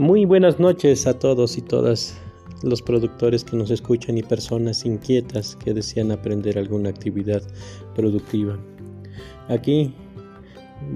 Muy 0.00 0.24
buenas 0.24 0.58
noches 0.58 1.06
a 1.06 1.18
todos 1.18 1.58
y 1.58 1.60
todas 1.60 2.18
los 2.62 2.80
productores 2.80 3.44
que 3.44 3.54
nos 3.54 3.70
escuchan 3.70 4.16
y 4.16 4.22
personas 4.22 4.86
inquietas 4.86 5.56
que 5.56 5.74
desean 5.74 6.10
aprender 6.10 6.56
alguna 6.56 6.88
actividad 6.88 7.42
productiva. 7.94 8.58
Aquí, 9.48 9.94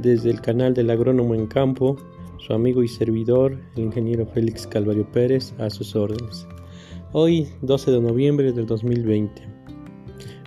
desde 0.01 0.31
el 0.31 0.41
canal 0.41 0.73
del 0.73 0.89
agrónomo 0.89 1.35
en 1.35 1.47
campo, 1.49 1.99
su 2.39 2.55
amigo 2.55 2.83
y 2.83 2.89
servidor, 2.89 3.61
el 3.77 3.83
ingeniero 3.83 4.25
Félix 4.25 4.67
Calvario 4.67 5.07
Pérez, 5.13 5.53
a 5.59 5.69
sus 5.69 5.95
órdenes. 5.95 6.47
Hoy, 7.13 7.51
12 7.61 7.91
de 7.91 8.01
noviembre 8.01 8.53
del 8.53 8.65
2020. 8.65 9.43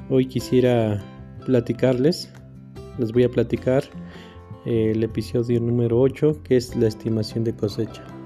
Hoy 0.09 0.25
quisiera 0.25 0.99
platicarles, 1.45 2.33
les 2.97 3.11
voy 3.11 3.23
a 3.23 3.29
platicar 3.29 3.83
eh, 4.65 4.93
el 4.95 5.03
episodio 5.03 5.61
número 5.61 6.01
8, 6.01 6.41
que 6.41 6.57
es 6.57 6.75
la 6.75 6.87
estimación 6.87 7.43
de 7.43 7.55
cosecha. 7.55 8.16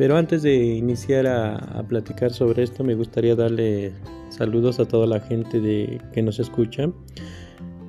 Pero 0.00 0.16
antes 0.16 0.40
de 0.40 0.56
iniciar 0.56 1.26
a, 1.26 1.84
platicar 1.86 2.32
sobre 2.32 2.62
esto, 2.62 2.82
me 2.82 2.94
gustaría 2.94 3.36
darle 3.36 3.92
saludos 4.30 4.80
a 4.80 4.86
toda 4.86 5.06
la 5.06 5.20
gente 5.20 6.00
que 6.14 6.22
nos 6.22 6.38
escucha, 6.38 6.90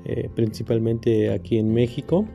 eh, 0.04 0.30
principalmente 0.36 1.32
aquí 1.32 1.58
en 1.58 1.74
México, 1.74 2.26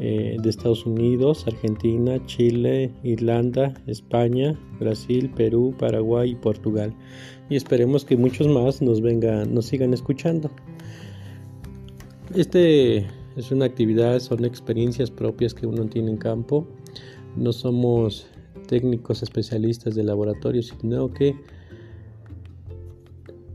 eh, 0.00 0.38
de 0.42 0.48
Estados 0.48 0.86
Unidos, 0.86 1.46
Argentina, 1.46 2.24
Chile, 2.24 2.90
Irlanda, 3.02 3.74
España, 3.86 4.58
Brasil, 4.80 5.30
Perú, 5.36 5.74
Paraguay 5.78 6.30
y 6.30 6.34
Portugal. 6.34 6.94
Y 7.50 7.56
esperemos 7.56 8.06
que 8.06 8.16
muchos 8.16 8.48
más 8.48 8.80
nos 8.80 9.02
vengan, 9.02 9.52
nos 9.52 9.66
sigan 9.66 9.92
escuchando. 9.92 10.50
Este 12.34 13.04
es 13.36 13.50
una 13.50 13.66
actividad, 13.66 14.20
son 14.20 14.46
experiencias 14.46 15.10
propias 15.10 15.52
que 15.52 15.66
uno 15.66 15.84
tiene 15.84 16.12
en 16.12 16.16
campo. 16.16 16.66
No 17.36 17.52
somos 17.52 18.28
técnicos 18.66 19.22
especialistas 19.22 19.94
de 19.94 20.04
laboratorio, 20.04 20.62
sino 20.62 21.12
que 21.12 21.36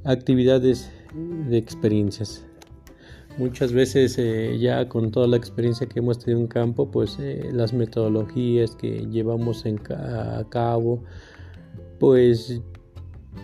actividades 0.04 0.92
de 1.50 1.58
experiencias. 1.58 2.46
Muchas 3.38 3.72
veces 3.72 4.18
eh, 4.18 4.58
ya 4.60 4.90
con 4.90 5.12
toda 5.12 5.28
la 5.28 5.38
experiencia 5.38 5.88
que 5.88 6.00
hemos 6.00 6.20
tenido 6.20 6.42
en 6.42 6.48
campo, 6.48 6.92
pues 6.92 7.18
eh, 7.20 7.50
las 7.54 7.74
metodologías 7.74 8.76
que 8.76 9.08
llevamos 9.10 9.64
a 9.66 10.44
cabo, 10.50 11.04
pues 12.00 12.62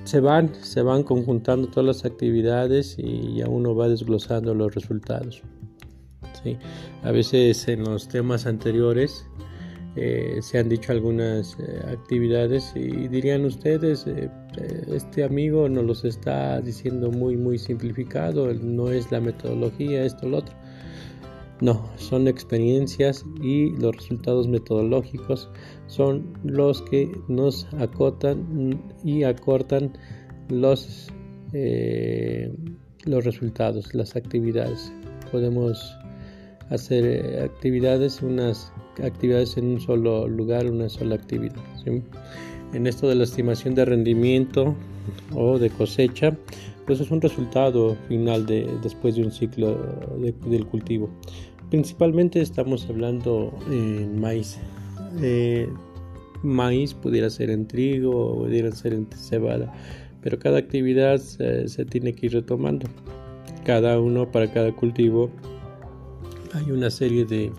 se 0.03 0.19
van, 0.19 0.53
se 0.55 0.81
van 0.81 1.03
conjuntando 1.03 1.67
todas 1.67 1.85
las 1.85 2.05
actividades 2.05 2.95
y 2.97 3.35
ya 3.35 3.47
uno 3.47 3.75
va 3.75 3.87
desglosando 3.87 4.53
los 4.53 4.75
resultados. 4.75 5.43
¿sí? 6.43 6.57
A 7.03 7.11
veces 7.11 7.67
en 7.67 7.83
los 7.83 8.07
temas 8.07 8.45
anteriores 8.45 9.25
eh, 9.97 10.39
se 10.41 10.59
han 10.59 10.67
dicho 10.67 10.91
algunas 10.91 11.57
eh, 11.57 11.79
actividades 11.87 12.73
y 12.75 13.07
dirían 13.07 13.45
ustedes, 13.45 14.05
eh, 14.07 14.29
este 14.93 15.23
amigo 15.23 15.69
nos 15.69 15.85
los 15.85 16.03
está 16.03 16.59
diciendo 16.59 17.11
muy, 17.11 17.37
muy 17.37 17.57
simplificado, 17.57 18.53
no 18.53 18.91
es 18.91 19.09
la 19.11 19.21
metodología, 19.21 20.03
esto, 20.03 20.27
lo 20.27 20.39
otro. 20.39 20.53
No, 21.61 21.89
son 21.95 22.27
experiencias 22.27 23.23
y 23.41 23.69
los 23.77 23.95
resultados 23.95 24.49
metodológicos 24.49 25.49
son 25.87 26.33
los 26.43 26.81
que 26.81 27.09
nos 27.29 27.65
acotan 27.75 28.77
y 29.05 29.23
acortan 29.23 29.93
los, 30.49 31.07
los 33.05 33.23
resultados, 33.23 33.95
las 33.95 34.17
actividades. 34.17 34.91
Podemos 35.31 35.97
hacer 36.69 37.41
actividades, 37.41 38.21
unas 38.21 38.73
actividades 39.03 39.57
en 39.57 39.65
un 39.65 39.81
solo 39.81 40.27
lugar, 40.27 40.69
una 40.69 40.89
sola 40.89 41.15
actividad. 41.15 41.55
En 42.73 42.87
esto 42.87 43.07
de 43.07 43.15
la 43.15 43.23
estimación 43.23 43.75
de 43.75 43.85
rendimiento 43.85 44.75
o 45.33 45.59
de 45.59 45.69
cosecha, 45.69 46.35
pues 46.85 46.99
es 46.99 47.11
un 47.11 47.21
resultado 47.21 47.95
final 48.07 48.45
de, 48.45 48.67
después 48.83 49.15
de 49.15 49.23
un 49.23 49.31
ciclo 49.31 49.77
del 50.17 50.65
cultivo. 50.65 51.09
Principalmente 51.69 52.41
estamos 52.41 52.87
hablando 52.89 53.53
en 53.69 54.19
maíz. 54.19 54.57
Eh, 55.21 55.67
maíz 56.43 56.93
pudiera 56.93 57.29
ser 57.29 57.49
en 57.49 57.67
trigo 57.67 58.35
pudiera 58.35 58.71
ser 58.71 58.93
en 58.93 59.07
cebada, 59.11 59.73
pero 60.21 60.37
cada 60.37 60.59
actividad 60.59 61.17
se 61.17 61.85
tiene 61.85 62.13
que 62.13 62.27
ir 62.27 62.33
retomando. 62.33 62.87
Cada 63.63 63.99
uno 63.99 64.31
para 64.31 64.51
cada 64.51 64.75
cultivo 64.75 65.31
hay 66.53 66.71
una 66.71 66.89
serie 66.91 67.25
de, 67.25 67.51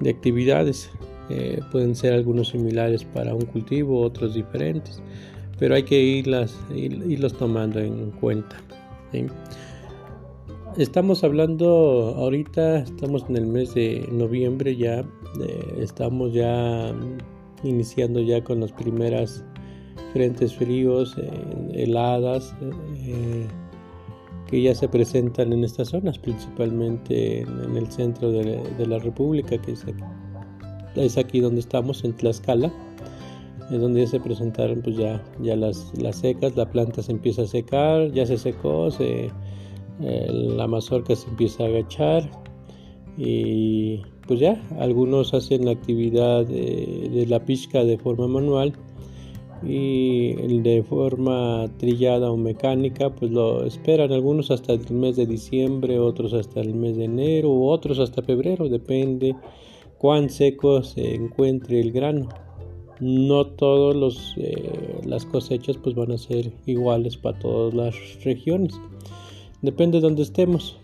de 0.00 0.10
actividades. 0.10 0.90
Eh, 1.30 1.60
pueden 1.70 1.94
ser 1.94 2.14
algunos 2.14 2.48
similares 2.48 3.04
para 3.04 3.34
un 3.34 3.42
cultivo, 3.42 4.00
otros 4.00 4.34
diferentes, 4.34 5.02
pero 5.58 5.74
hay 5.74 5.82
que 5.82 6.00
irlas, 6.00 6.58
irlos 6.74 7.34
tomando 7.34 7.80
en 7.80 8.10
cuenta. 8.12 8.56
Estamos 10.76 11.24
hablando 11.24 12.14
ahorita, 12.16 12.78
estamos 12.78 13.24
en 13.28 13.36
el 13.36 13.46
mes 13.46 13.74
de 13.74 14.08
noviembre 14.12 14.76
ya, 14.76 15.00
eh, 15.00 15.78
estamos 15.80 16.32
ya 16.32 16.94
iniciando 17.64 18.20
ya 18.20 18.42
con 18.42 18.60
las 18.60 18.72
primeras 18.72 19.44
frentes 20.12 20.54
fríos, 20.54 21.16
eh, 21.18 21.30
heladas 21.74 22.54
que 24.48 24.62
ya 24.62 24.74
se 24.74 24.88
presentan 24.88 25.52
en 25.52 25.62
estas 25.62 25.88
zonas, 25.88 26.18
principalmente 26.18 27.42
en, 27.42 27.76
el 27.76 27.86
centro 27.90 28.32
de, 28.32 28.86
la 28.86 28.98
República, 28.98 29.58
que 29.58 29.72
es 29.72 29.84
aquí, 29.84 30.02
es 30.96 31.18
aquí, 31.18 31.40
donde 31.40 31.60
estamos, 31.60 32.02
en 32.04 32.14
Tlaxcala, 32.14 32.72
es 33.70 33.80
donde 33.80 34.00
ya 34.00 34.06
se 34.06 34.20
presentaron 34.20 34.80
pues 34.80 34.96
ya, 34.96 35.22
ya 35.42 35.54
las, 35.54 35.92
las 35.98 36.16
secas, 36.16 36.56
la 36.56 36.70
planta 36.70 37.02
se 37.02 37.12
empieza 37.12 37.42
a 37.42 37.46
secar, 37.46 38.10
ya 38.12 38.24
se 38.24 38.38
secó, 38.38 38.90
se, 38.90 39.30
la 40.00 40.66
mazorca 40.66 41.14
se 41.14 41.28
empieza 41.28 41.64
a 41.64 41.66
agachar 41.66 42.30
y 43.18 44.00
pues 44.26 44.40
ya, 44.40 44.62
algunos 44.78 45.34
hacen 45.34 45.66
la 45.66 45.72
actividad 45.72 46.46
de, 46.46 47.10
de 47.12 47.26
la 47.26 47.44
pizca 47.44 47.84
de 47.84 47.98
forma 47.98 48.28
manual 48.28 48.72
y 49.62 50.30
el 50.40 50.62
de 50.62 50.82
forma 50.82 51.66
trillada 51.78 52.30
o 52.30 52.36
mecánica 52.36 53.10
pues 53.10 53.30
lo 53.30 53.64
esperan 53.64 54.12
algunos 54.12 54.50
hasta 54.50 54.72
el 54.72 54.90
mes 54.92 55.16
de 55.16 55.26
diciembre 55.26 55.98
otros 55.98 56.32
hasta 56.32 56.60
el 56.60 56.74
mes 56.74 56.96
de 56.96 57.04
enero 57.04 57.52
otros 57.52 57.98
hasta 57.98 58.22
febrero 58.22 58.68
depende 58.68 59.34
cuán 59.98 60.30
seco 60.30 60.82
se 60.82 61.14
encuentre 61.14 61.80
el 61.80 61.92
grano. 61.92 62.28
No 63.00 63.46
todas 63.46 63.94
los 63.94 64.34
eh, 64.38 65.00
las 65.04 65.24
cosechas 65.24 65.76
pues 65.76 65.94
van 65.94 66.10
a 66.12 66.18
ser 66.18 66.52
iguales 66.66 67.16
para 67.16 67.38
todas 67.38 67.74
las 67.74 67.94
regiones. 68.24 68.80
Depende 69.62 69.98
de 69.98 70.02
donde 70.02 70.22
estemos. 70.22 70.78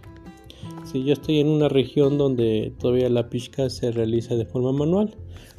Si 0.85 1.03
yo 1.03 1.13
estoy 1.13 1.41
en 1.41 1.49
una 1.49 1.69
región 1.69 2.19
donde 2.19 2.73
todavía 2.79 3.09
la 3.09 3.29
pizca 3.31 3.69
se 3.69 3.91
realiza 3.91 4.37
de 4.37 4.45
forma 4.45 4.73
manual 4.73 5.17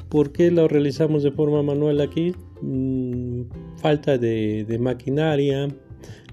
¿Por 0.09 0.31
qué 0.31 0.51
lo 0.51 0.67
realizamos 0.67 1.23
de 1.23 1.31
forma 1.31 1.63
manual 1.63 1.99
aquí? 1.99 2.33
Mm, 2.61 3.43
falta 3.77 4.17
de, 4.17 4.77
maquinaria. 4.79 5.67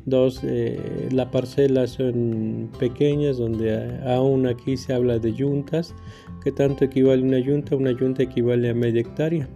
Dos, 0.04 0.40
eh, 0.42 1.08
las 1.12 1.26
parcelas 1.28 1.90
son 1.90 2.70
pequeñas, 2.78 3.38
donde 3.38 4.00
aún 4.04 4.46
aquí 4.46 4.76
se 4.76 4.92
habla 4.92 5.18
de 5.18 5.32
yuntas. 5.32 5.94
¿Qué 6.42 6.50
tanto 6.50 6.84
equivale 6.84 7.22
una 7.22 7.38
yunta? 7.38 7.76
Una 7.76 7.92
yunta 7.92 8.24
equivale 8.24 8.70
a 8.70 8.74
media 8.74 9.00
hectárea. 9.00 9.48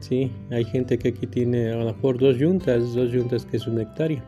Sí, 0.00 0.32
hay 0.50 0.64
gente 0.64 0.98
que 0.98 1.10
aquí 1.10 1.28
tiene 1.28 1.70
a 1.70 1.76
lo 1.76 1.84
mejor 1.84 2.18
dos 2.18 2.36
yuntas, 2.38 2.92
dos 2.92 3.12
yuntas 3.12 3.46
que 3.46 3.56
es 3.56 3.66
una 3.68 3.82
hectárea. 3.82 4.24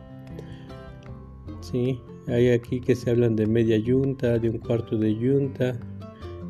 Sí, 1.59 1.99
hay 2.27 2.51
aquí 2.51 2.79
que 2.79 2.95
se 2.95 3.09
hablan 3.09 3.35
de 3.35 3.45
media 3.45 3.77
yunta, 3.77 4.39
de 4.39 4.49
un 4.49 4.59
cuarto 4.59 4.97
de 4.97 5.13
yunta. 5.15 5.77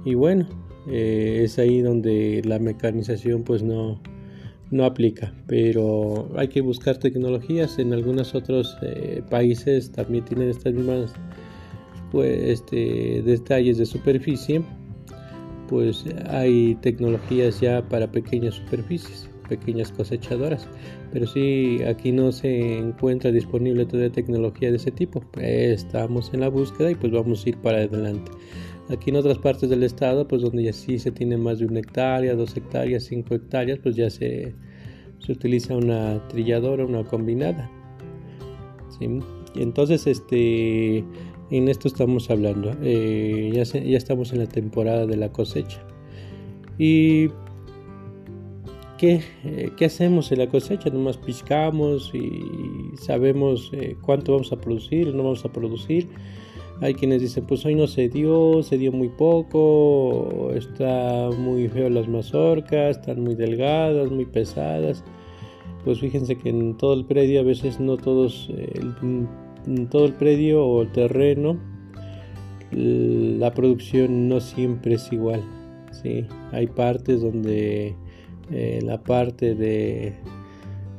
Y 0.03 0.13
bueno, 0.13 0.45
eh, 0.87 1.41
es 1.43 1.57
ahí 1.57 1.81
donde 1.81 2.43
la 2.45 2.59
mecanización 2.59 3.43
pues 3.43 3.63
no, 3.63 3.99
no 4.71 4.85
aplica, 4.85 5.33
pero 5.47 6.29
hay 6.35 6.47
que 6.47 6.61
buscar 6.61 6.97
tecnologías. 6.97 7.79
En 7.79 7.93
algunos 7.93 8.35
otros 8.35 8.77
eh, 8.81 9.21
países 9.29 9.91
también 9.91 10.25
tienen 10.25 10.49
estas 10.49 10.73
mismas 10.73 11.13
pues, 12.11 12.37
este, 12.43 13.21
detalles 13.23 13.77
de 13.77 13.85
superficie, 13.85 14.61
pues 15.67 16.05
hay 16.29 16.75
tecnologías 16.75 17.59
ya 17.59 17.81
para 17.87 18.11
pequeñas 18.11 18.55
superficies, 18.55 19.29
pequeñas 19.49 19.91
cosechadoras, 19.91 20.67
pero 21.11 21.27
si 21.27 21.83
aquí 21.83 22.11
no 22.11 22.31
se 22.31 22.77
encuentra 22.77 23.31
disponible 23.31 23.85
toda 23.85 24.09
tecnología 24.09 24.69
de 24.69 24.77
ese 24.77 24.91
tipo, 24.91 25.23
estamos 25.39 26.33
en 26.33 26.41
la 26.41 26.49
búsqueda 26.49 26.91
y 26.91 26.95
pues 26.95 27.11
vamos 27.11 27.45
a 27.45 27.49
ir 27.49 27.57
para 27.57 27.77
adelante. 27.79 28.31
Aquí 28.89 29.09
en 29.09 29.15
otras 29.15 29.39
partes 29.39 29.69
del 29.69 29.83
estado, 29.83 30.27
pues 30.27 30.41
donde 30.43 30.63
ya 30.63 30.73
sí 30.73 30.99
se 30.99 31.11
tiene 31.11 31.37
más 31.37 31.59
de 31.59 31.65
una 31.65 31.79
hectárea, 31.79 32.35
dos 32.35 32.55
hectáreas, 32.55 33.03
cinco 33.03 33.33
hectáreas, 33.33 33.79
pues 33.79 33.95
ya 33.95 34.09
se, 34.09 34.53
se 35.19 35.31
utiliza 35.31 35.75
una 35.75 36.25
trilladora, 36.27 36.85
una 36.85 37.03
combinada. 37.03 37.69
¿sí? 38.97 39.19
entonces, 39.55 40.05
este, 40.05 41.03
en 41.51 41.67
esto 41.67 41.87
estamos 41.87 42.29
hablando. 42.29 42.75
Eh, 42.81 43.51
ya, 43.53 43.63
ya 43.63 43.97
estamos 43.97 44.33
en 44.33 44.39
la 44.39 44.47
temporada 44.47 45.05
de 45.05 45.17
la 45.17 45.31
cosecha. 45.31 45.81
Y 46.77 47.29
¿qué, 48.97 49.21
eh, 49.43 49.71
¿qué, 49.77 49.85
hacemos 49.85 50.31
en 50.31 50.39
la 50.39 50.47
cosecha? 50.47 50.89
Nomás 50.89 51.17
piscamos 51.17 52.11
y 52.13 52.95
sabemos 52.97 53.71
eh, 53.73 53.95
cuánto 54.01 54.33
vamos 54.33 54.51
a 54.51 54.57
producir 54.57 55.13
no 55.13 55.23
vamos 55.23 55.45
a 55.45 55.51
producir. 55.51 56.07
Hay 56.81 56.93
quienes 56.93 57.21
dicen, 57.21 57.45
pues 57.47 57.65
hoy 57.65 57.75
no 57.75 57.87
se 57.87 58.09
dio, 58.09 58.61
se 58.61 58.77
dio 58.77 58.91
muy 58.91 59.09
poco, 59.09 60.51
está 60.53 61.29
muy 61.37 61.69
feo 61.69 61.89
las 61.89 62.07
mazorcas, 62.07 62.97
están 62.97 63.21
muy 63.21 63.35
delgadas, 63.35 64.11
muy 64.11 64.25
pesadas. 64.25 65.03
Pues 65.85 65.99
fíjense 65.99 66.37
que 66.37 66.49
en 66.49 66.77
todo 66.77 66.93
el 66.93 67.05
predio, 67.05 67.39
a 67.39 67.43
veces 67.43 67.79
no 67.79 67.95
todos, 67.95 68.51
en 69.65 69.87
todo 69.89 70.05
el 70.05 70.13
predio 70.13 70.65
o 70.65 70.81
el 70.81 70.91
terreno, 70.91 71.57
la 72.71 73.53
producción 73.53 74.27
no 74.27 74.41
siempre 74.41 74.95
es 74.95 75.11
igual. 75.13 75.43
¿sí? 75.91 76.25
Hay 76.51 76.67
partes 76.67 77.21
donde 77.21 77.95
eh, 78.51 78.79
la 78.83 79.01
parte 79.01 79.55
de, 79.55 80.13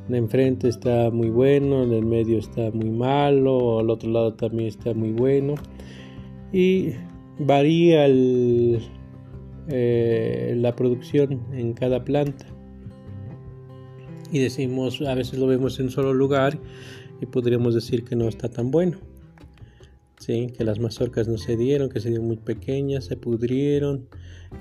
de, 0.07 0.17
enfrente 0.17 0.67
está 0.67 1.09
muy 1.11 1.29
bueno, 1.29 1.83
en 1.83 1.93
el 1.93 2.05
medio 2.05 2.37
está 2.37 2.71
muy 2.71 2.89
malo, 2.89 3.79
al 3.79 3.89
otro 3.89 4.11
lado 4.11 4.33
también 4.33 4.67
está 4.67 4.93
muy 4.93 5.11
bueno. 5.11 5.55
Y 6.51 6.91
varía 7.39 8.05
eh, 8.07 8.79
la 10.57 10.75
producción 10.75 11.41
en 11.53 11.73
cada 11.73 12.03
planta. 12.03 12.45
Y 14.31 14.39
decimos, 14.39 15.01
a 15.01 15.15
veces 15.15 15.39
lo 15.39 15.47
vemos 15.47 15.79
en 15.79 15.85
un 15.85 15.91
solo 15.91 16.13
lugar 16.13 16.59
y 17.21 17.25
podríamos 17.25 17.75
decir 17.75 18.03
que 18.03 18.15
no 18.15 18.27
está 18.27 18.49
tan 18.49 18.71
bueno. 18.71 18.97
¿sí? 20.19 20.47
que 20.57 20.63
las 20.63 20.79
mazorcas 20.79 21.27
no 21.27 21.37
se 21.37 21.55
dieron, 21.55 21.89
que 21.89 21.99
se 21.99 22.09
dieron 22.09 22.27
muy 22.27 22.37
pequeñas, 22.37 23.05
se 23.05 23.17
pudrieron. 23.17 24.07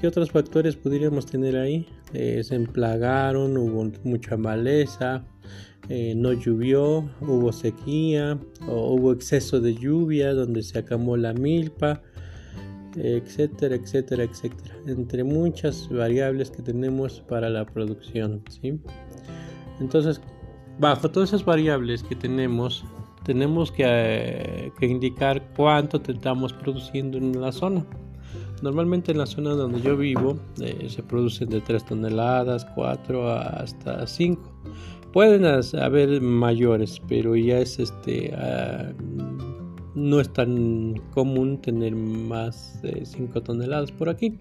¿Qué 0.01 0.07
otros 0.07 0.31
factores 0.31 0.77
podríamos 0.77 1.27
tener 1.27 1.57
ahí? 1.57 1.87
Eh, 2.13 2.43
se 2.45 2.55
emplagaron, 2.55 3.57
hubo 3.57 3.91
mucha 4.05 4.37
maleza, 4.37 5.25
eh, 5.89 6.15
no 6.17 6.33
llovió, 6.33 7.09
hubo 7.21 7.53
sequía, 7.53 8.39
o 8.69 8.95
hubo 8.95 9.13
exceso 9.13 9.61
de 9.61 9.75
lluvia 9.75 10.35
donde 10.35 10.63
se 10.63 10.79
acamó 10.79 11.17
la 11.17 11.33
milpa, 11.33 12.03
etcétera, 12.97 13.77
etcétera, 13.77 14.25
etcétera. 14.25 14.75
Entre 14.87 15.23
muchas 15.25 15.89
variables 15.91 16.51
que 16.51 16.63
tenemos 16.63 17.21
para 17.21 17.49
la 17.51 17.65
producción. 17.65 18.43
¿sí? 18.49 18.81
Entonces, 19.81 20.21
bajo 20.79 21.11
todas 21.11 21.31
esas 21.31 21.45
variables 21.45 22.03
que 22.03 22.17
tenemos, 22.17 22.85
tenemos 23.25 23.73
que, 23.73 24.73
indicar 24.81 25.43
cuánto 25.57 26.01
estamos 26.11 26.53
produciendo 26.53 27.19
en 27.19 27.41
la 27.41 27.53
zona. 27.53 27.85
Normalmente 28.63 29.13
en 29.13 29.19
la 29.19 29.27
zona 29.27 29.51
donde 29.51 29.83
yo 29.83 29.99
vivo 29.99 30.39
eh, 30.63 30.87
se 30.89 31.03
producen 31.03 31.51
de 31.51 31.61
3 31.61 31.85
toneladas, 31.85 32.65
4 32.75 33.31
hasta 33.31 34.07
5. 34.07 34.63
Pueden 35.17 35.47
haber 35.47 36.21
mayores, 36.21 37.01
pero 37.09 37.37
ya 37.37 37.61
es 37.61 37.79
este 37.79 38.35
ah, 38.35 38.93
no 39.95 40.21
es 40.21 40.31
tan 40.31 41.01
común 41.15 41.59
tener 41.63 41.97
más 41.97 42.83
de 42.83 43.07
5 43.07 43.41
toneladas 43.41 43.91
por 43.93 44.11
aquí. 44.11 44.39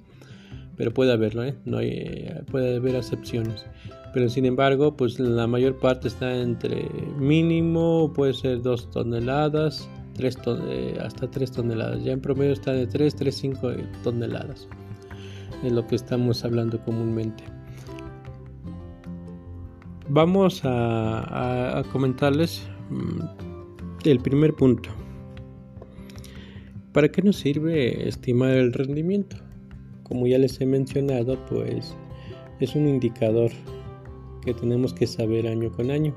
Pero 0.75 0.93
puede 0.93 1.13
haberlo, 1.13 1.45
¿eh? 1.45 1.55
no 1.63 1.77
hay, 1.77 2.29
puede 2.51 2.75
haber 2.75 2.95
excepciones 2.95 3.65
pero 4.13 4.27
sin 4.27 4.45
embargo 4.45 4.97
pues 4.97 5.17
la 5.17 5.47
mayor 5.47 5.79
parte 5.79 6.09
está 6.09 6.35
entre 6.35 6.89
mínimo 7.19 8.11
puede 8.13 8.33
ser 8.33 8.61
2 8.61 8.91
toneladas 8.91 9.89
3 10.15 10.37
eh, 10.67 10.97
hasta 11.01 11.31
3 11.31 11.51
toneladas 11.53 12.03
ya 12.03 12.11
en 12.11 12.19
promedio 12.19 12.51
está 12.51 12.73
de 12.73 12.85
3 12.85 13.15
3 13.15 13.33
5 13.35 13.71
toneladas 14.03 14.67
es 15.63 15.71
lo 15.71 15.87
que 15.87 15.95
estamos 15.95 16.43
hablando 16.43 16.79
comúnmente 16.83 17.54
vamos 20.09 20.61
a, 20.63 21.83
comentarles 21.91 22.67
mm, 22.89 24.07
el 24.07 24.19
primer 24.19 24.53
punto 24.53 24.89
¿Para 26.95 27.09
qué 27.09 27.21
nos 27.21 27.35
sirve 27.35 28.07
estimar 28.07 28.51
el 28.51 28.71
rendimiento? 28.71 29.35
Como 30.03 30.27
ya 30.27 30.37
les 30.37 30.61
he 30.61 30.65
mencionado, 30.65 31.37
pues 31.49 31.93
es 32.61 32.73
un 32.73 32.87
indicador 32.87 33.51
que 34.45 34.53
tenemos 34.53 34.93
que 34.93 35.05
saber 35.05 35.45
año 35.45 35.73
con 35.73 35.91
año. 35.91 36.15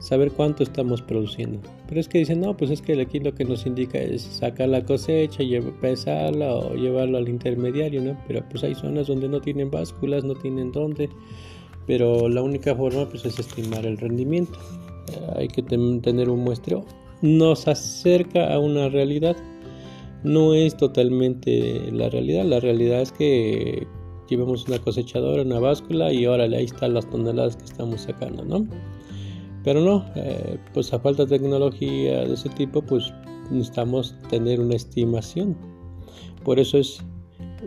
Saber 0.00 0.32
cuánto 0.32 0.64
estamos 0.64 1.00
produciendo. 1.00 1.60
Pero 1.86 2.00
es 2.00 2.08
que 2.08 2.18
dicen, 2.18 2.40
no, 2.40 2.56
pues 2.56 2.72
es 2.72 2.82
que 2.82 3.00
aquí 3.00 3.20
lo 3.20 3.36
que 3.36 3.44
nos 3.44 3.64
indica 3.64 3.98
es 3.98 4.22
sacar 4.22 4.68
la 4.68 4.84
cosecha, 4.84 5.44
pesarla 5.80 6.56
o 6.56 6.74
llevarlo 6.74 7.18
al 7.18 7.28
intermediario, 7.28 8.02
¿no? 8.02 8.18
Pero 8.26 8.44
pues 8.48 8.64
hay 8.64 8.74
zonas 8.74 9.06
donde 9.06 9.28
no 9.28 9.40
tienen 9.40 9.70
básculas, 9.70 10.24
no 10.24 10.34
tienen 10.34 10.72
dónde. 10.72 11.08
Pero 11.86 12.28
la 12.28 12.42
única 12.42 12.74
forma 12.74 13.08
pues 13.08 13.24
es 13.24 13.38
estimar 13.38 13.84
el 13.86 13.98
rendimiento. 13.98 14.58
Hay 15.36 15.48
que 15.48 15.62
tener 15.62 16.30
un 16.30 16.40
muestreo. 16.40 16.84
Nos 17.22 17.68
acerca 17.68 18.52
a 18.52 18.58
una 18.58 18.88
realidad. 18.88 19.36
No 20.24 20.54
es 20.54 20.76
totalmente 20.76 21.90
la 21.92 22.08
realidad. 22.08 22.44
La 22.44 22.60
realidad 22.60 23.02
es 23.02 23.12
que 23.12 23.86
llevamos 24.28 24.66
una 24.66 24.78
cosechadora, 24.78 25.42
una 25.42 25.58
báscula 25.58 26.12
y 26.12 26.26
órale, 26.26 26.56
ahí 26.56 26.64
están 26.64 26.94
las 26.94 27.08
toneladas 27.10 27.56
que 27.56 27.64
estamos 27.64 28.02
sacando, 28.02 28.44
¿no? 28.44 28.66
Pero 29.64 29.80
no, 29.80 30.04
eh, 30.16 30.58
pues 30.74 30.92
a 30.92 30.98
falta 30.98 31.24
de 31.24 31.38
tecnología 31.38 32.24
de 32.24 32.34
ese 32.34 32.48
tipo, 32.50 32.82
pues 32.82 33.12
necesitamos 33.50 34.16
tener 34.28 34.60
una 34.60 34.74
estimación. 34.74 35.56
Por 36.44 36.58
eso 36.58 36.78
es 36.78 37.04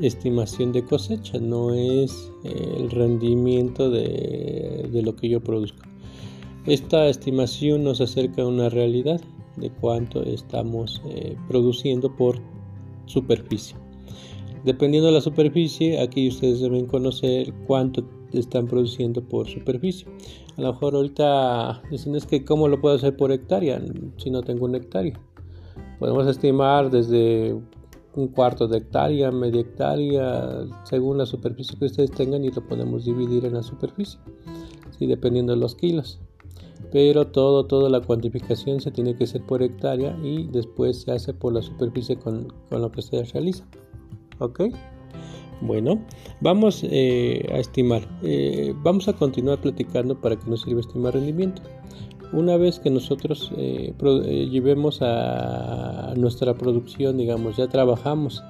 estimación 0.01 0.71
de 0.71 0.83
cosecha, 0.83 1.39
no 1.39 1.73
es 1.73 2.31
eh, 2.43 2.75
el 2.77 2.91
rendimiento 2.91 3.89
de, 3.89 4.89
de, 4.91 5.01
lo 5.01 5.15
que 5.15 5.29
yo 5.29 5.41
produzco. 5.41 5.83
Esta 6.65 7.07
estimación 7.07 7.83
nos 7.83 8.01
acerca 8.01 8.41
a 8.41 8.47
una 8.47 8.69
realidad 8.69 9.21
de 9.57 9.69
cuánto 9.69 10.23
estamos 10.23 11.01
eh, 11.05 11.37
produciendo 11.47 12.15
por 12.15 12.39
superficie. 13.05 13.77
Dependiendo 14.63 15.07
de 15.07 15.13
la 15.13 15.21
superficie, 15.21 15.99
aquí 15.99 16.27
ustedes 16.27 16.59
deben 16.59 16.87
conocer 16.87 17.53
cuánto 17.67 18.03
están 18.33 18.65
produciendo 18.65 19.23
por 19.23 19.47
superficie. 19.47 20.07
A 20.57 20.61
lo 20.61 20.73
mejor 20.73 20.95
ahorita 20.95 21.83
dicen 21.91 22.15
es 22.15 22.25
que 22.25 22.43
cómo 22.43 22.67
lo 22.67 22.81
puedo 22.81 22.95
hacer 22.95 23.15
por 23.15 23.31
hectárea 23.31 23.81
si 24.17 24.29
no 24.29 24.41
tengo 24.41 24.65
una 24.65 24.77
hectárea. 24.77 25.19
Podemos 25.99 26.27
estimar 26.27 26.89
desde 26.89 27.55
un 28.15 28.27
cuarto 28.29 28.67
de 28.67 28.77
hectárea, 28.77 29.31
media 29.31 29.61
hectárea, 29.61 30.65
según 30.83 31.17
la 31.17 31.25
superficie 31.25 31.77
que 31.77 31.85
ustedes 31.85 32.11
tengan 32.11 32.43
y 32.43 32.51
lo 32.51 32.65
podemos 32.65 33.05
dividir 33.05 33.45
en 33.45 33.53
la 33.53 33.63
superficie, 33.63 34.19
¿sí? 34.97 35.05
dependiendo 35.05 35.53
de 35.53 35.59
los 35.59 35.75
kilos. 35.75 36.19
Pero 36.91 37.27
todo, 37.27 37.65
toda 37.65 37.89
la 37.89 37.99
cuantificación 37.99 38.79
se 38.79 38.91
tiene 38.91 39.15
que 39.15 39.25
hacer 39.25 39.45
por 39.45 39.61
hectárea 39.61 40.17
y 40.23 40.47
después 40.47 41.01
se 41.01 41.11
hace 41.11 41.33
por 41.33 41.53
la 41.53 41.61
superficie 41.61 42.15
con, 42.15 42.53
con 42.69 42.81
lo 42.81 42.91
que 42.91 43.01
ustedes 43.01 43.33
realizan. 43.33 43.67
¿Ok? 44.39 44.61
Bueno, 45.61 46.01
vamos 46.41 46.81
eh, 46.83 47.47
a 47.51 47.57
estimar. 47.57 48.07
Eh, 48.21 48.73
vamos 48.83 49.07
a 49.07 49.13
continuar 49.13 49.59
platicando 49.61 50.19
para 50.19 50.35
que 50.37 50.49
nos 50.49 50.61
sirva 50.61 50.81
estimar 50.81 51.13
rendimiento. 51.13 51.61
Una 52.31 52.57
vez 52.57 52.79
que 52.79 52.89
nosotros 52.89 53.51
eh, 53.57 53.93
llevemos 54.51 55.01
a 55.01 56.13
nuestra 56.15 56.53
producción, 56.53 57.17
digamos, 57.17 57.57
ya 57.57 57.67
trabajamos. 57.67 58.43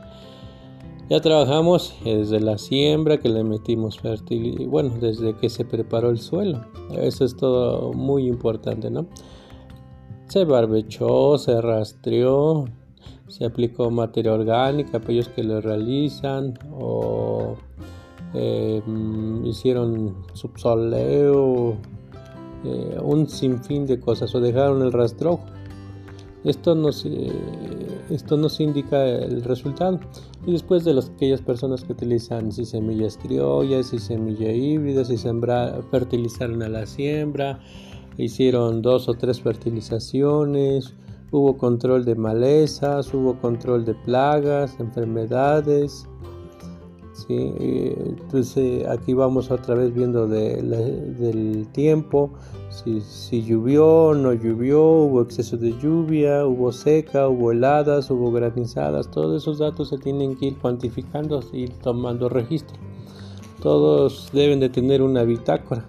Ya 1.07 1.21
trabajamos 1.21 1.93
desde 2.03 2.39
la 2.39 2.57
siembra 2.57 3.19
que 3.19 3.29
le 3.29 3.43
metimos 3.43 3.99
fertilidad, 3.99 4.65
bueno, 4.67 4.95
desde 4.99 5.35
que 5.35 5.49
se 5.49 5.63
preparó 5.63 6.09
el 6.09 6.17
suelo. 6.17 6.65
Eso 6.97 7.25
es 7.25 7.37
todo 7.37 7.93
muy 7.93 8.27
importante, 8.27 8.89
¿no? 8.89 9.05
Se 10.27 10.45
barbechó, 10.45 11.37
se 11.37 11.61
rastreó, 11.61 12.65
se 13.27 13.45
aplicó 13.45 13.91
materia 13.91 14.33
orgánica 14.33 14.99
para 14.99 15.13
ellos 15.13 15.29
que 15.29 15.43
lo 15.43 15.61
realizan 15.61 16.57
o 16.71 17.55
eh, 18.33 18.81
hicieron 19.43 20.15
subsoleo, 20.33 21.77
eh, 22.65 22.99
un 23.01 23.27
sinfín 23.29 23.85
de 23.85 23.99
cosas 23.99 24.33
o 24.35 24.39
dejaron 24.39 24.81
el 24.81 24.91
rastrojo. 24.91 25.43
Esto 26.43 26.75
nos, 26.75 27.07
esto 28.11 28.37
nos 28.37 28.59
indica 28.59 29.03
el 29.03 29.43
resultado. 29.43 29.99
Y 30.45 30.51
después 30.51 30.85
de 30.85 30.93
las, 30.93 31.09
aquellas 31.09 31.41
personas 31.41 31.83
que 31.83 31.93
utilizan 31.93 32.51
si 32.51 32.65
semillas 32.65 33.17
criollas, 33.17 33.87
si 33.87 33.97
semilla 33.97 34.51
híbrida, 34.51 35.03
si 35.03 35.17
sembra, 35.17 35.81
fertilizaron 35.89 36.61
a 36.61 36.69
la 36.69 36.85
siembra, 36.85 37.59
hicieron 38.17 38.83
dos 38.83 39.09
o 39.09 39.15
tres 39.15 39.41
fertilizaciones, 39.41 40.93
hubo 41.31 41.57
control 41.57 42.05
de 42.05 42.13
malezas, 42.13 43.11
hubo 43.13 43.39
control 43.41 43.83
de 43.85 43.95
plagas, 43.95 44.79
enfermedades. 44.79 46.07
¿Sí? 47.15 47.53
Entonces 47.59 48.85
aquí 48.87 49.13
vamos 49.13 49.49
otra 49.49 49.75
vez 49.75 49.93
viendo 49.93 50.27
del 50.27 51.67
tiempo, 51.71 52.31
si, 52.69 52.99
si 53.01 53.43
llovió, 53.43 54.13
no 54.13 54.33
llovió, 54.33 54.83
hubo 54.83 55.21
exceso 55.21 55.57
de 55.57 55.71
lluvia, 55.79 56.45
hubo 56.45 56.71
seca, 56.71 57.27
hubo 57.27 57.51
heladas, 57.51 58.11
hubo 58.11 58.31
granizadas, 58.31 59.09
todos 59.09 59.41
esos 59.41 59.59
datos 59.59 59.89
se 59.89 59.97
tienen 59.97 60.35
que 60.35 60.47
ir 60.47 60.57
cuantificando 60.57 61.41
y 61.53 61.67
tomando 61.67 62.27
registro. 62.29 62.77
todos 63.61 64.29
deben 64.33 64.59
de 64.59 64.69
tener 64.69 65.01
una 65.01 65.23
bitácora. 65.23 65.85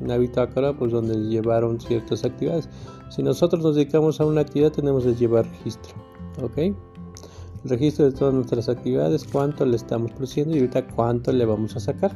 Una 0.00 0.18
bitácora 0.18 0.76
pues 0.76 0.92
donde 0.92 1.14
llevaron 1.14 1.80
ciertas 1.80 2.24
actividades. 2.24 2.68
Si 3.08 3.22
nosotros 3.22 3.62
nos 3.62 3.76
dedicamos 3.76 4.20
a 4.20 4.26
una 4.26 4.42
actividad 4.42 4.72
tenemos 4.72 5.04
que 5.04 5.14
llevar 5.14 5.46
registro. 5.46 5.94
¿Ok? 6.42 6.76
Registro 7.68 8.06
de 8.06 8.12
todas 8.12 8.34
nuestras 8.34 8.68
actividades, 8.68 9.24
cuánto 9.24 9.64
le 9.66 9.76
estamos 9.76 10.12
produciendo 10.12 10.54
y 10.54 10.60
ahorita 10.60 10.86
cuánto 10.88 11.32
le 11.32 11.44
vamos 11.44 11.76
a 11.76 11.80
sacar. 11.80 12.12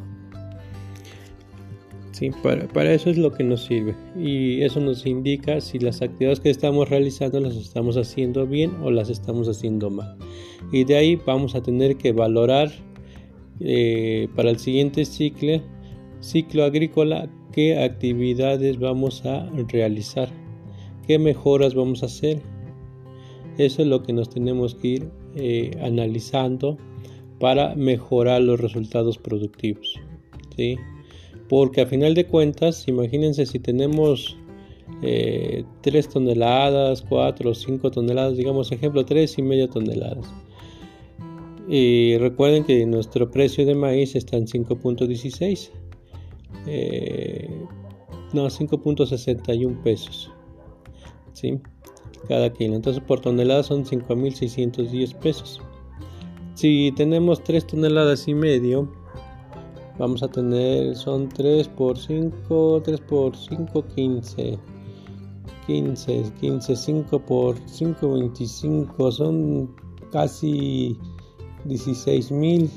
Sí, 2.13 2.31
para, 2.43 2.69
para, 2.69 2.93
eso 2.93 3.09
es 3.09 3.17
lo 3.17 3.33
que 3.33 3.43
nos 3.43 3.65
sirve 3.65 3.95
y 4.15 4.63
eso 4.63 4.79
nos 4.79 5.07
indica 5.07 5.59
si 5.61 5.79
las 5.79 6.03
actividades 6.03 6.41
que 6.41 6.51
estamos 6.51 6.91
realizando 6.91 7.41
las 7.41 7.57
estamos 7.57 7.97
haciendo 7.97 8.47
bien 8.47 8.73
o 8.83 8.91
las 8.91 9.09
estamos 9.09 9.49
haciendo 9.49 9.89
mal. 9.89 10.17
Y 10.71 10.85
de 10.85 10.97
ahí 10.97 11.17
vamos 11.17 11.55
a 11.55 11.63
tener 11.63 11.97
que 11.97 12.13
valorar 12.13 12.71
eh, 13.61 14.29
para 14.37 14.51
el 14.51 14.59
siguiente 14.59 15.05
ciclo, 15.05 15.63
ciclo 16.21 16.65
agrícola 16.65 17.31
qué 17.53 17.83
actividades 17.83 18.79
vamos 18.79 19.25
a 19.27 19.49
realizar, 19.69 20.29
qué 21.07 21.19
mejoras 21.19 21.75
vamos 21.75 22.03
a 22.03 22.07
hacer. 22.07 22.41
Eso 23.59 23.83
es 23.83 23.89
lo 23.89 24.03
que 24.03 24.13
nos 24.13 24.31
tenemos 24.31 24.75
que 24.75 24.89
ir 24.89 25.11
eh, 25.35 25.71
analizando 25.83 26.79
para 27.39 27.75
mejorar 27.75 28.43
los 28.43 28.61
resultados 28.61 29.19
productivos. 29.19 29.99
¿sí? 30.57 30.77
Porque 31.49 31.81
a 31.81 31.87
final 31.87 32.15
de 32.15 32.27
cuentas, 32.27 32.87
imagínense 32.89 33.47
si 33.47 33.59
tenemos 33.59 34.37
3 35.01 35.05
eh, 35.05 35.65
toneladas, 36.13 37.03
4 37.03 37.51
o 37.51 37.55
5 37.55 37.91
toneladas, 37.91 38.37
digamos 38.37 38.73
ejemplo 38.73 39.05
3 39.05 39.39
y 39.39 39.43
media 39.43 39.69
toneladas 39.69 40.31
y 41.73 42.19
recuerden 42.19 42.65
que 42.65 42.85
nuestro 42.85 43.31
precio 43.31 43.65
de 43.65 43.77
maíz 43.77 44.17
está 44.17 44.37
en 44.37 44.47
5.16. 44.47 45.71
Eh, 46.67 47.49
no, 48.33 48.47
5.61 48.47 49.81
pesos. 49.85 50.33
¿sí? 51.33 51.61
Cada 52.29 52.53
kilo. 52.53 52.77
Entonces 52.77 53.03
por 53.03 53.21
tonelada 53.21 53.63
son 53.63 53.85
5.610 53.85 55.15
pesos. 55.17 55.61
Si 56.55 56.93
tenemos 56.93 57.43
3 57.43 57.67
toneladas 57.67 58.29
y 58.29 58.35
medio, 58.35 58.91
vamos 59.99 60.23
a 60.23 60.29
tener, 60.29 60.97
son 60.97 61.29
3 61.29 61.69
por 61.69 61.99
5, 61.99 62.83
3 62.85 63.01
por 63.01 63.37
5, 63.37 63.85
15. 63.95 64.59
15, 65.67 66.33
15, 66.41 66.77
5 66.77 67.19
por 67.21 67.57
5, 67.67 68.13
25, 68.13 69.13
son 69.13 69.75
casi 70.11 70.99
16 71.65 72.33
mil 72.33 72.69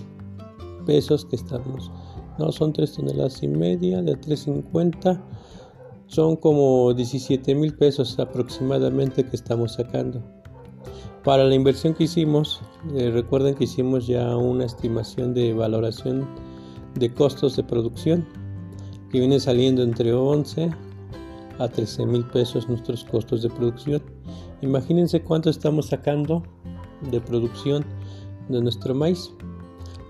pesos 0.85 1.25
que 1.25 1.35
estamos. 1.35 1.91
No, 2.37 2.51
son 2.51 2.73
3 2.73 2.93
toneladas 2.93 3.41
y 3.43 3.47
media 3.47 4.01
de 4.01 4.15
350. 4.15 5.21
Son 6.13 6.35
como 6.35 6.93
17 6.93 7.55
mil 7.55 7.73
pesos 7.73 8.19
aproximadamente 8.19 9.23
que 9.23 9.35
estamos 9.35 9.73
sacando. 9.73 10.21
Para 11.23 11.43
la 11.43 11.55
inversión 11.55 11.95
que 11.95 12.03
hicimos, 12.03 12.61
eh, 12.93 13.09
recuerden 13.09 13.55
que 13.55 13.63
hicimos 13.63 14.05
ya 14.05 14.37
una 14.37 14.65
estimación 14.65 15.33
de 15.33 15.53
valoración 15.53 16.27
de 16.93 17.11
costos 17.11 17.55
de 17.55 17.63
producción 17.63 18.27
que 19.09 19.17
viene 19.17 19.39
saliendo 19.39 19.81
entre 19.81 20.13
11 20.13 20.69
a 21.57 21.67
13 21.67 22.05
mil 22.05 22.23
pesos 22.25 22.69
nuestros 22.69 23.03
costos 23.05 23.41
de 23.41 23.49
producción. 23.49 24.03
Imagínense 24.61 25.19
cuánto 25.19 25.49
estamos 25.49 25.87
sacando 25.87 26.43
de 27.09 27.19
producción 27.21 27.83
de 28.49 28.61
nuestro 28.61 28.93
maíz. 28.93 29.31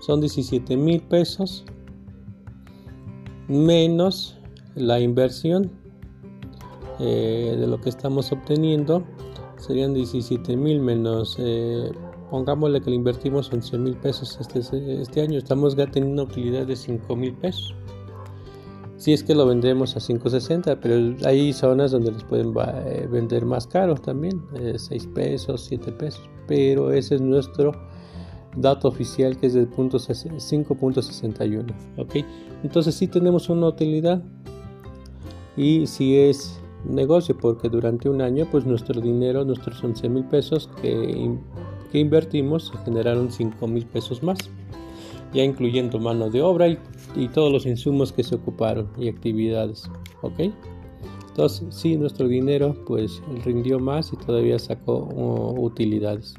Son 0.02 0.20
17 0.20 0.76
mil 0.76 1.00
pesos 1.00 1.64
menos 3.48 4.36
la 4.74 5.00
inversión 5.00 5.82
eh, 6.98 7.56
de 7.58 7.66
lo 7.66 7.80
que 7.80 7.88
estamos 7.88 8.32
obteniendo. 8.32 9.02
Serían 9.56 9.94
17 9.94 10.56
mil 10.56 10.80
menos, 10.80 11.36
eh, 11.38 11.90
pongámosle 12.30 12.80
que 12.80 12.90
le 12.90 12.96
invertimos 12.96 13.52
11 13.52 13.78
mil 13.78 13.96
pesos 13.96 14.38
este, 14.40 14.60
este 15.00 15.20
año. 15.20 15.38
Estamos 15.38 15.76
ya 15.76 15.86
teniendo 15.86 16.22
una 16.22 16.32
utilidad 16.32 16.66
de 16.66 16.76
5 16.76 17.16
mil 17.16 17.34
pesos. 17.34 17.74
Si 18.96 19.12
es 19.12 19.22
que 19.22 19.34
lo 19.34 19.46
vendemos 19.46 19.96
a 19.96 20.00
5.60, 20.00 20.78
pero 20.80 21.28
hay 21.28 21.52
zonas 21.52 21.90
donde 21.90 22.12
les 22.12 22.24
pueden 22.24 22.54
eh, 22.86 23.08
vender 23.10 23.44
más 23.44 23.66
caro 23.66 23.96
también, 23.96 24.40
6 24.76 25.08
pesos, 25.08 25.64
7 25.68 25.92
pesos. 25.92 26.22
Pero 26.46 26.92
ese 26.92 27.16
es 27.16 27.20
nuestro 27.20 27.72
dato 28.56 28.88
oficial 28.88 29.36
que 29.36 29.46
es 29.46 29.54
del 29.54 29.66
punto 29.66 29.98
5.61 29.98 31.74
ok 31.96 32.16
entonces 32.62 32.94
si 32.94 33.08
tenemos 33.08 33.48
una 33.48 33.66
utilidad 33.68 34.22
y 35.56 35.86
si 35.86 36.16
es 36.18 36.60
negocio 36.84 37.36
porque 37.36 37.68
durante 37.68 38.08
un 38.08 38.20
año 38.20 38.46
pues 38.50 38.66
nuestro 38.66 39.00
dinero 39.00 39.44
nuestros 39.44 39.82
11 39.82 40.08
mil 40.08 40.24
pesos 40.24 40.68
que, 40.80 41.36
que 41.90 41.98
invertimos 41.98 42.72
generaron 42.84 43.30
5 43.30 43.66
mil 43.66 43.86
pesos 43.86 44.22
más 44.22 44.38
ya 45.32 45.42
incluyendo 45.42 45.98
mano 45.98 46.30
de 46.30 46.42
obra 46.42 46.68
y, 46.68 46.78
y, 47.16 47.28
todos 47.28 47.52
los 47.52 47.66
insumos 47.66 48.12
que 48.12 48.22
se 48.22 48.36
ocuparon 48.36 48.88
y 48.98 49.08
actividades 49.08 49.90
ok 50.22 50.52
entonces 51.34 51.66
sí 51.74 51.96
nuestro 51.96 52.28
dinero 52.28 52.76
pues 52.86 53.20
rindió 53.44 53.80
más 53.80 54.12
y 54.12 54.16
todavía 54.16 54.56
sacó 54.56 55.08
utilidades. 55.58 56.34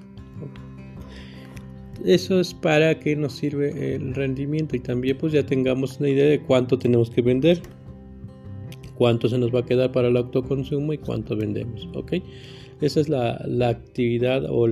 Eso 2.05 2.39
es 2.39 2.53
para 2.53 2.97
que 2.97 3.13
nos 3.17 3.33
sirve 3.33 3.95
el 3.95 4.15
rendimiento 4.15 4.73
y 4.77 4.79
también 4.79 5.17
pues 5.17 5.33
ya 5.33 5.45
tengamos 5.45 5.99
una 5.99 6.07
idea 6.07 6.27
de 6.27 6.39
cuánto 6.39 6.79
tenemos 6.79 7.09
que 7.09 7.21
vender, 7.21 7.61
cuánto 8.97 9.29
se 9.29 9.37
nos 9.37 9.53
va 9.53 9.59
a 9.59 9.65
quedar 9.65 9.91
para 9.91 10.07
el 10.07 10.17
autoconsumo 10.17 10.93
y 10.93 10.97
cuánto 10.97 11.35
vendemos, 11.35 11.87
¿ok? 11.93 12.13
Esa 12.81 12.99
es 12.99 13.09
la, 13.09 13.39
actividad 13.67 14.45
o, 14.49 14.67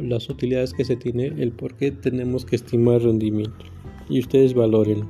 las 0.00 0.28
utilidades 0.28 0.72
que 0.72 0.84
se 0.84 0.96
tiene, 0.96 1.26
el 1.26 1.52
por 1.52 1.74
qué 1.74 1.90
tenemos 1.90 2.44
que 2.44 2.56
estimar 2.56 3.02
rendimiento 3.02 3.64
y 4.08 4.20
ustedes 4.20 4.54
valoren. 4.54 5.08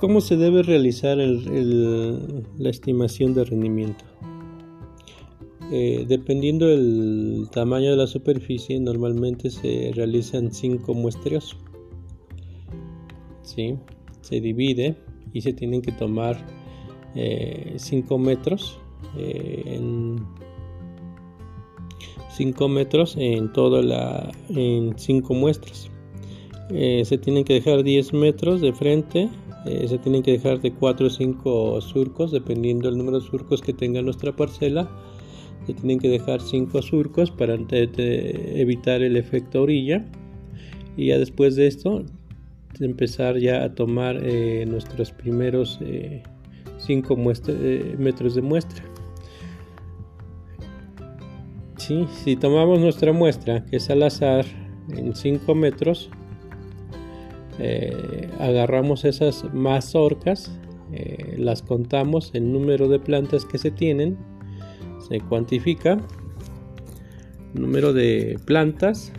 ¿Cómo 0.00 0.20
se 0.20 0.36
debe 0.36 0.62
realizar 0.62 1.16
la 1.18 2.70
estimación 2.70 3.34
de 3.34 3.44
rendimiento? 3.44 4.04
Eh, 5.72 6.04
dependiendo 6.06 6.68
del 6.68 7.48
tamaño 7.50 7.90
de 7.90 7.96
la 7.96 8.06
superficie, 8.06 8.78
normalmente 8.78 9.50
se 9.50 9.90
realizan 9.94 10.52
cinco 10.52 10.94
muestreos. 10.94 11.56
¿sí? 13.42 13.76
Se 14.20 14.40
divide 14.40 14.96
y 15.32 15.40
se 15.40 15.52
tienen 15.52 15.82
que 15.82 15.92
tomar 15.92 16.36
5 17.14 17.16
eh, 17.16 18.18
metros 18.18 18.78
eh, 19.16 19.62
en 19.66 20.16
5 22.30 22.68
metros 22.68 23.16
en 23.18 23.52
toda 23.52 23.82
la 23.82 24.30
en 24.50 24.98
5 24.98 25.34
muestras. 25.34 25.90
se 26.68 27.18
tienen 27.18 27.44
que 27.44 27.54
dejar 27.54 27.82
10 27.82 28.12
metros 28.12 28.60
de 28.60 28.72
frente 28.72 29.30
se 29.64 29.98
tienen 29.98 30.22
que 30.22 30.32
dejar 30.32 30.60
de 30.60 30.72
4 30.72 31.06
o 31.06 31.10
5 31.10 31.80
surcos 31.80 32.30
dependiendo 32.30 32.88
del 32.88 32.98
número 32.98 33.20
de 33.20 33.26
surcos 33.26 33.62
que 33.62 33.72
tenga 33.72 34.02
nuestra 34.02 34.34
parcela 34.34 34.88
se 35.66 35.74
tienen 35.74 35.98
que 35.98 36.08
dejar 36.08 36.40
5 36.40 36.82
surcos 36.82 37.30
para 37.30 37.54
evitar 37.54 39.02
el 39.02 39.16
efecto 39.16 39.62
orilla 39.62 40.04
y 40.96 41.06
ya 41.08 41.18
después 41.18 41.56
de 41.56 41.66
esto 41.66 42.04
empezar 42.84 43.38
ya 43.38 43.64
a 43.64 43.74
tomar 43.74 44.18
eh, 44.22 44.64
nuestros 44.66 45.10
primeros 45.10 45.78
5 46.78 47.14
eh, 47.14 47.32
eh, 47.48 47.96
metros 47.98 48.34
de 48.34 48.42
muestra. 48.42 48.84
Si 51.78 52.34
tomamos 52.36 52.80
nuestra 52.80 53.12
muestra 53.12 53.64
que 53.64 53.76
es 53.76 53.88
al 53.90 54.02
azar 54.02 54.44
en 54.90 55.14
5 55.14 55.54
metros 55.54 56.10
agarramos 58.40 59.04
esas 59.04 59.44
mazorcas 59.54 60.52
las 61.38 61.62
contamos 61.62 62.32
el 62.34 62.52
número 62.52 62.88
de 62.88 62.98
plantas 62.98 63.44
que 63.44 63.56
se 63.56 63.70
tienen 63.70 64.18
se 65.08 65.20
cuantifica 65.20 65.98
número 67.54 67.92
de 67.92 68.38
plantas 68.44 69.12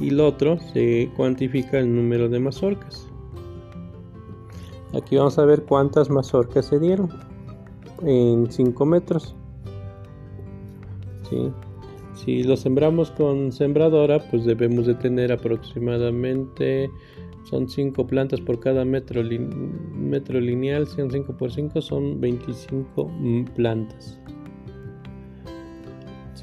y 0.00 0.08
el 0.08 0.20
otro 0.20 0.58
se 0.72 1.10
cuantifica 1.16 1.78
el 1.78 1.94
número 1.94 2.28
de 2.28 2.40
mazorcas. 2.40 3.06
Aquí 4.92 5.16
vamos 5.16 5.38
a 5.38 5.44
ver 5.44 5.62
cuántas 5.64 6.10
mazorcas 6.10 6.66
se 6.66 6.78
dieron 6.78 7.08
en 8.02 8.50
5 8.50 8.86
metros. 8.86 9.34
Si 12.14 12.44
lo 12.44 12.56
sembramos 12.56 13.10
con 13.10 13.50
sembradora 13.50 14.20
pues 14.30 14.44
debemos 14.44 14.86
de 14.86 14.94
tener 14.94 15.32
aproximadamente 15.32 16.88
son 17.44 17.68
5 17.68 18.06
plantas 18.06 18.40
por 18.40 18.58
cada 18.58 18.84
metro, 18.84 19.22
metro 19.22 20.40
lineal, 20.40 20.86
son 20.86 21.10
5 21.10 21.36
por 21.36 21.52
5, 21.52 21.80
son 21.82 22.20
25 22.20 23.10
plantas. 23.54 24.18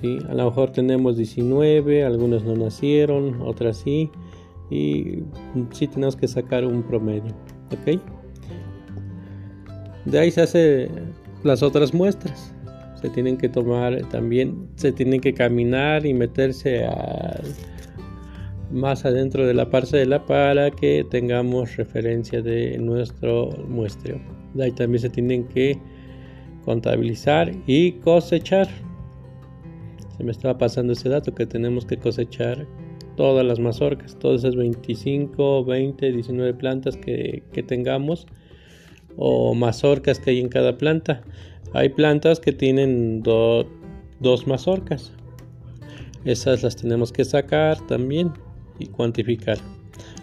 ¿Sí? 0.02 0.20
A 0.30 0.34
lo 0.34 0.46
mejor 0.46 0.72
tenemos 0.72 1.18
19, 1.18 2.04
algunos 2.04 2.44
no 2.44 2.56
nacieron, 2.56 3.42
otras 3.42 3.78
sí. 3.78 4.10
Y 4.70 5.24
sí 5.72 5.88
tenemos 5.88 6.16
que 6.16 6.28
sacar 6.28 6.66
un 6.66 6.84
promedio. 6.84 7.34
¿Ok? 7.72 8.00
De 10.06 10.20
ahí 10.20 10.32
se 10.32 10.42
hace 10.42 10.90
las 11.44 11.62
otras 11.64 11.94
muestras. 11.94 12.54
Se 13.02 13.10
tienen 13.10 13.38
que 13.38 13.50
tomar 13.50 14.00
también, 14.10 14.68
se 14.76 14.92
tienen 14.92 15.22
que 15.22 15.34
caminar 15.34 16.06
y 16.06 16.14
meterse 16.14 16.86
más 18.72 19.06
adentro 19.06 19.46
de 19.46 19.54
la 19.54 19.70
parcela 19.70 20.26
para 20.26 20.72
que 20.72 21.06
tengamos 21.10 21.76
referencia 21.78 22.42
de 22.42 22.78
nuestro 22.78 23.50
muestreo. 23.68 24.20
De 24.54 24.66
ahí 24.66 24.72
también 24.72 25.02
se 25.02 25.10
tienen 25.10 25.46
que 25.46 25.80
contabilizar 26.64 27.52
y 27.68 27.94
cosechar. 27.94 28.68
Me 30.24 30.32
estaba 30.32 30.58
pasando 30.58 30.94
ese 30.94 31.10
dato 31.10 31.34
que 31.34 31.46
tenemos 31.46 31.86
que 31.86 31.98
cosechar 31.98 32.68
todas 33.16 33.46
las 33.46 33.60
mazorcas, 33.60 34.18
todas 34.18 34.42
esas 34.42 34.56
25, 34.56 35.66
20, 35.66 36.12
19 36.12 36.54
plantas 36.54 36.98
que, 36.98 37.44
tengamos 37.68 38.28
o 39.18 39.54
mazorcas 39.54 40.20
que 40.20 40.32
hay 40.32 40.40
en 40.40 40.50
cada 40.50 40.78
planta. 40.78 41.22
Hay 41.74 41.90
plantas 41.90 42.40
que 42.40 42.52
tienen 42.52 43.22
dos 43.22 44.48
mazorcas. 44.48 45.12
Esas 46.26 46.64
las 46.64 46.76
tenemos 46.76 47.12
que 47.12 47.26
sacar 47.26 47.80
también 47.88 48.32
y 48.80 48.88
cuantificar. 48.88 49.58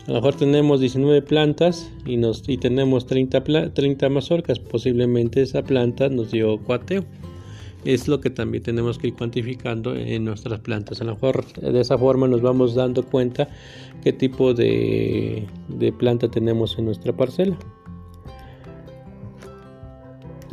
A 0.07 0.12
lo 0.12 0.14
mejor 0.14 0.37
tenemos 0.37 0.81
19 0.81 1.23
plantas 1.23 1.93
y, 2.07 2.17
nos, 2.17 2.49
y 2.49 2.57
tenemos 2.57 3.07
30, 3.07 3.73
30 3.75 4.09
mazorcas. 4.09 4.59
Posiblemente 4.59 5.43
esa 5.43 5.62
planta 5.62 6.09
nos 6.09 6.31
dio 6.31 6.59
cuateo. 6.59 7.05
Es 7.85 8.08
lo 8.08 8.20
que 8.20 8.30
también 8.30 8.62
tenemos 8.62 8.99
que 8.99 9.08
ir 9.08 9.14
cuantificando 9.14 9.94
en 9.94 10.25
nuestras 10.25 10.61
plantas. 10.61 11.00
A 11.00 11.04
lo 11.04 11.14
mejor 11.14 11.44
de 11.54 11.80
esa 11.80 11.97
forma 11.97 12.26
nos 12.26 12.42
vamos 12.42 12.75
dando 12.75 13.02
cuenta 13.04 13.49
qué 14.02 14.12
tipo 14.12 14.52
de, 14.52 15.47
de 15.68 15.92
planta 15.92 16.28
tenemos 16.28 16.76
en 16.78 16.87
nuestra 16.87 17.12
parcela. 17.12 17.56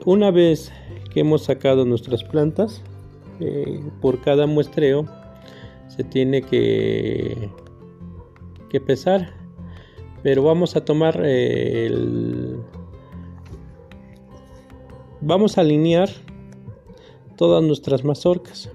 Una 0.05 0.29
vez 0.29 0.71
que 1.13 1.21
hemos 1.21 1.43
sacado 1.43 1.83
nuestras 1.83 2.23
plantas, 2.23 2.81
eh, 3.39 3.81
por 4.01 4.21
cada 4.21 4.45
muestreo 4.45 5.05
se 5.87 6.03
tiene 6.03 6.41
que, 6.41 7.49
que 8.69 8.79
pesar 8.79 9.33
pero 10.25 10.41
vamos 10.41 10.75
a 10.75 10.83
tomar 10.83 11.21
eh, 11.23 11.85
el... 11.85 12.57
Vamos 15.21 15.59
a 15.59 15.61
alinear 15.61 16.09
todas 17.35 17.63
nuestras 17.63 18.03
mazorcas. 18.03 18.69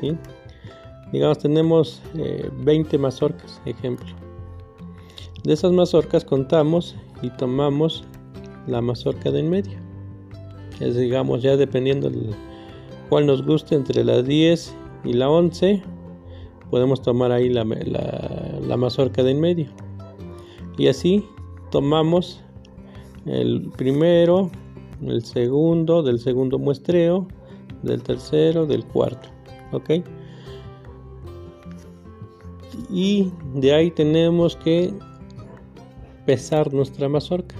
¿sí? 0.00 0.16
Digamos, 1.12 1.38
tenemos 1.38 2.02
20 2.64 2.96
eh, 2.96 2.98
mazorcas, 2.98 3.60
ejemplo. 3.64 4.08
De 5.44 5.52
esas 5.52 5.72
mazorcas 5.72 6.24
contamos 6.24 6.96
y 7.22 7.30
tomamos 7.30 8.04
la 8.66 8.80
mazorca 8.80 9.30
de 9.30 9.40
en 9.40 9.50
medio. 9.50 9.78
Es, 10.80 10.96
digamos, 10.96 11.42
ya 11.42 11.56
dependiendo 11.56 12.10
de 12.10 12.30
cuál 13.08 13.26
nos 13.26 13.44
guste, 13.44 13.74
entre 13.74 14.04
las 14.04 14.24
10 14.24 14.74
y 15.04 15.12
la 15.14 15.30
11, 15.30 15.82
podemos 16.70 17.00
tomar 17.02 17.32
ahí 17.32 17.48
la, 17.48 17.64
la 17.64 18.76
mazorca 18.76 19.22
de 19.22 19.30
en 19.30 19.40
medio 19.40 19.66
y 20.78 20.86
así 20.86 21.24
tomamos 21.70 22.40
el 23.26 23.70
primero, 23.76 24.50
el 25.02 25.24
segundo, 25.24 26.02
del 26.02 26.18
segundo 26.18 26.58
muestreo, 26.58 27.26
del 27.82 28.02
tercero, 28.02 28.66
del 28.66 28.84
cuarto. 28.84 29.28
¿Ok? 29.72 29.90
Y 32.90 33.30
de 33.54 33.74
ahí 33.74 33.90
tenemos 33.90 34.56
que 34.56 34.92
pesar 36.26 36.72
nuestra 36.72 37.08
mazorca. 37.08 37.56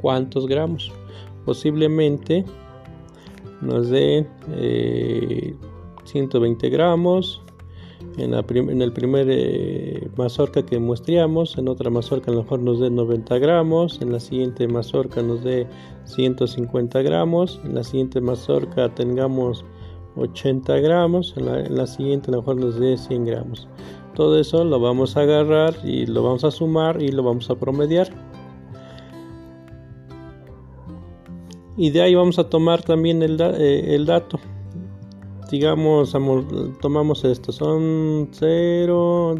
¿Cuántos 0.00 0.46
gramos? 0.46 0.92
Posiblemente 1.44 2.44
nos 3.60 3.90
dé 3.90 4.26
120 6.04 6.66
eh, 6.66 6.70
gramos, 6.70 7.42
en, 8.18 8.34
el 8.34 8.92
primer 8.92 9.26
eh, 9.30 10.08
mazorca 10.16 10.64
que 10.64 10.78
muestreamos, 10.78 11.56
en 11.56 11.68
otra 11.68 11.90
mazorca 11.90 12.30
a 12.30 12.34
lo 12.34 12.42
mejor 12.42 12.60
nos 12.60 12.80
dé 12.80 12.90
90 12.90 13.38
gramos, 13.38 14.00
en 14.02 14.12
la 14.12 14.20
siguiente 14.20 14.66
mazorca 14.68 15.22
nos 15.22 15.42
dé 15.42 15.66
150 16.04 17.02
gramos, 17.02 17.60
en 17.64 17.74
la 17.74 17.84
siguiente 17.84 18.20
mazorca 18.20 18.94
tengamos 18.94 19.64
80 20.16 20.78
gramos, 20.80 21.34
en 21.36 21.46
la, 21.46 21.60
en 21.60 21.76
la 21.76 21.86
siguiente 21.86 22.30
a 22.30 22.32
lo 22.32 22.38
mejor 22.38 22.56
nos 22.56 22.78
dé 22.78 22.96
100 22.96 23.24
gramos. 23.24 23.68
Todo 24.14 24.38
eso 24.38 24.64
lo 24.64 24.78
vamos 24.78 25.16
a 25.16 25.20
agarrar 25.20 25.74
y 25.84 26.06
lo 26.06 26.22
vamos 26.22 26.44
a 26.44 26.50
sumar 26.50 27.00
y 27.00 27.08
lo 27.08 27.22
vamos 27.22 27.48
a 27.50 27.54
promediar. 27.54 28.08
Y 31.76 31.90
de 31.90 32.02
ahí 32.02 32.14
vamos 32.14 32.38
a 32.38 32.48
tomar 32.50 32.82
también 32.82 33.22
el, 33.22 33.40
eh, 33.40 33.94
el 33.94 34.04
dato 34.04 34.38
digamos, 35.52 36.16
tomamos 36.80 37.24
esto, 37.24 37.52
son 37.52 38.30
0, 38.32 39.34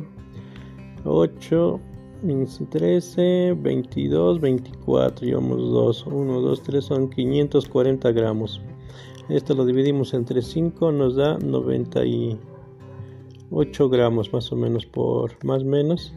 8, 1.07 1.81
13, 2.23 3.59
22, 3.59 4.41
24, 4.41 5.27
llevamos 5.27 5.59
2, 5.59 6.07
1, 6.07 6.41
2, 6.41 6.63
3, 6.63 6.85
son 6.85 7.11
540 7.11 8.13
gramos. 8.13 8.61
Esto 9.29 9.55
lo 9.55 9.67
dividimos 9.67 10.15
entre 10.15 10.41
5, 10.41 10.93
nos 10.93 11.17
da 11.17 11.37
98 11.39 13.89
gramos 13.89 14.33
más 14.33 14.53
o 14.53 14.57
menos 14.57 14.87
por, 14.87 15.33
más 15.45 15.65
menos, 15.65 16.15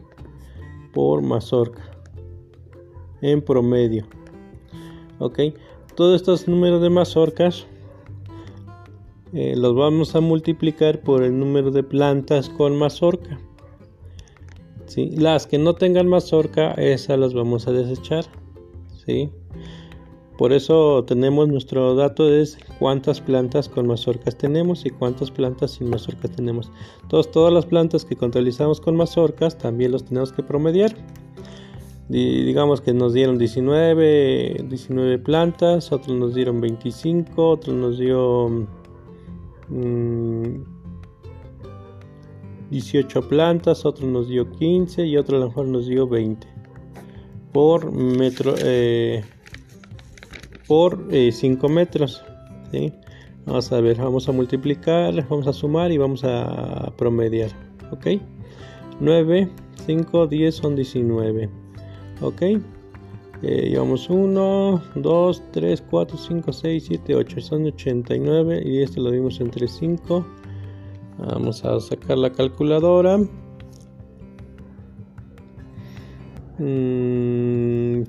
por 0.94 1.24
mazorca, 1.24 1.82
en 3.22 3.42
promedio. 3.42 4.06
Ok, 5.18 5.40
todos 5.96 6.22
estos 6.22 6.48
números 6.48 6.84
de 6.84 6.92
mazorcas 6.92 7.66
eh, 9.34 9.56
los 9.56 9.74
vamos 9.74 10.16
a 10.16 10.22
multiplicar 10.22 11.02
por 11.02 11.24
el 11.24 11.40
número 11.40 11.72
de 11.72 11.82
plantas 11.82 12.48
con 12.50 12.78
mazorca. 12.78 13.40
¿Sí? 14.88 15.12
Las 15.12 15.48
que 15.48 15.58
no 15.58 15.74
tengan 15.74 16.08
mazorca, 16.08 16.72
esas 16.74 17.20
las 17.20 17.34
vamos 17.34 17.68
a 17.68 17.72
desechar. 17.72 18.26
¿sí? 19.06 19.30
Por 20.38 20.52
eso 20.52 21.06
tenemos 21.06 21.48
nuestro 21.48 21.96
dato 21.96 22.26
de 22.26 22.46
cuántas 22.78 23.22
plantas 23.22 23.70
con 23.70 23.88
mazorcas 23.88 24.38
tenemos 24.38 24.86
y 24.86 24.90
cuántas 24.90 25.32
plantas 25.32 25.72
sin 25.72 25.90
mazorca 25.90 26.28
tenemos. 26.28 26.72
Entonces, 27.04 27.32
todas 27.32 27.54
las 27.54 27.66
plantas 27.66 28.04
que 28.04 28.18
contabilizamos 28.18 28.82
con 28.82 28.98
mazorcas 28.98 29.58
también 29.58 29.92
los 29.92 30.04
tenemos 30.04 30.34
que 30.34 30.44
promediar. 30.44 30.94
Digamos 32.10 32.82
que 32.82 32.94
nos 32.94 33.14
dieron 33.14 33.38
19, 33.38 34.66
19 34.70 35.20
plantas, 35.20 35.92
otros 35.92 36.16
nos 36.16 36.36
dieron 36.36 36.62
25, 36.62 37.50
otros 37.50 37.76
nos 37.76 37.98
dio 37.98 38.68
18 42.76 43.22
mm, 43.22 43.28
plantas, 43.28 43.86
otro 43.86 44.06
nos 44.06 44.28
dio 44.28 44.52
15 44.52 45.06
y 45.06 45.16
otro 45.16 45.38
a 45.38 45.40
lo 45.40 45.48
mejor 45.48 45.68
nos 45.68 45.88
dio 45.88 46.08
20 46.08 46.46
por 47.54 47.90
metro 47.90 48.54
eh, 48.58 49.24
por 50.68 51.08
5 51.10 51.68
eh, 51.68 51.70
metros. 51.70 52.22
Vamos 53.46 53.72
a 53.72 53.80
ver, 53.80 53.98
vamos 53.98 54.28
a 54.28 54.34
multiplicar, 54.34 55.26
vamos 55.30 55.48
a 55.48 55.54
sumar 55.54 55.90
y 55.92 55.98
vamos 55.98 56.26
a 56.26 56.92
promediar. 56.98 57.52
Ok, 57.92 58.20
9, 59.00 59.50
5, 59.86 60.28
10 60.28 60.56
son 60.56 60.76
19. 60.76 61.50
Ok, 62.22 62.42
eh, 62.42 62.60
llevamos 63.42 64.10
1, 64.10 64.82
2, 64.96 65.44
3, 65.52 65.84
4, 65.90 66.18
5, 66.18 66.52
6, 66.52 66.84
7, 66.88 67.16
8. 67.16 67.40
Son 67.40 67.66
89 67.66 68.64
y 68.66 68.82
este 68.82 69.00
lo 69.00 69.12
dimos 69.12 69.40
entre 69.40 69.66
5. 69.66 70.26
Vamos 71.18 71.64
a 71.64 71.80
sacar 71.80 72.18
la 72.18 72.32
calculadora. 72.32 73.20
5, 76.58 78.02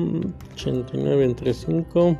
mm, 0.00 0.20
89 0.54 1.24
entre 1.24 1.54
5. 1.54 2.16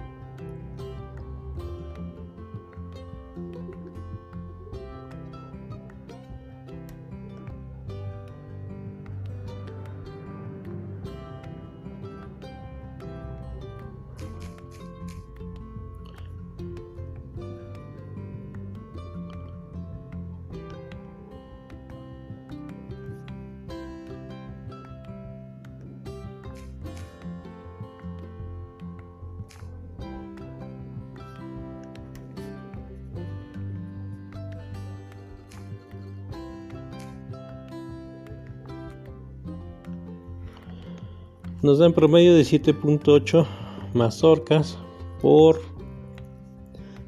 Nos 41.64 41.78
da 41.78 41.86
en 41.86 41.94
promedio 41.94 42.34
de 42.34 42.42
7.8 42.42 43.46
mazorcas 43.94 44.76
por 45.22 45.62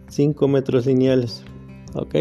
5 0.09 0.49
metros 0.49 0.87
lineales 0.87 1.45
ok 1.93 2.15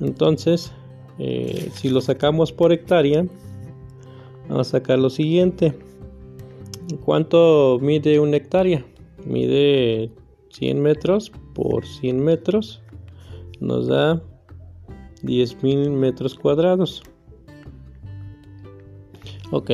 entonces 0.00 0.72
eh, 1.18 1.70
si 1.74 1.90
lo 1.90 2.00
sacamos 2.00 2.52
por 2.52 2.72
hectárea 2.72 3.26
vamos 4.48 4.68
a 4.68 4.70
sacar 4.78 4.98
lo 4.98 5.10
siguiente. 5.10 5.74
¿cuánto 7.04 7.78
mide 7.82 8.18
una 8.18 8.38
hectárea? 8.38 8.82
mide 9.26 10.10
100 10.52 10.80
metros 10.80 11.30
por 11.54 11.84
100 11.84 12.18
metros. 12.18 12.80
Nos 13.60 13.88
da 13.88 14.22
10.000 15.22 15.90
metros 15.90 16.34
cuadrados 16.34 17.02
ok. 19.56 19.70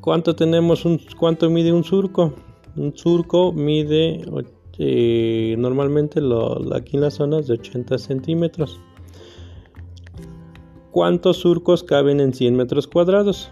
Cuánto 0.00 0.34
tenemos 0.34 0.84
cuánto 1.18 1.48
mide 1.50 1.72
un 1.72 1.84
surco 1.84 2.34
un 2.76 2.96
surco 2.96 3.52
mide 3.52 4.24
eh, 4.78 5.54
normalmente 5.58 6.20
aquí 6.74 6.96
en 6.96 7.02
las 7.02 7.14
zonas 7.14 7.46
de 7.46 7.54
80 7.54 7.98
centímetros. 7.98 8.80
Cuántos 10.90 11.38
surcos 11.38 11.82
caben 11.84 12.20
en 12.20 12.34
100 12.34 12.56
metros 12.56 12.86
cuadrados 12.86 13.50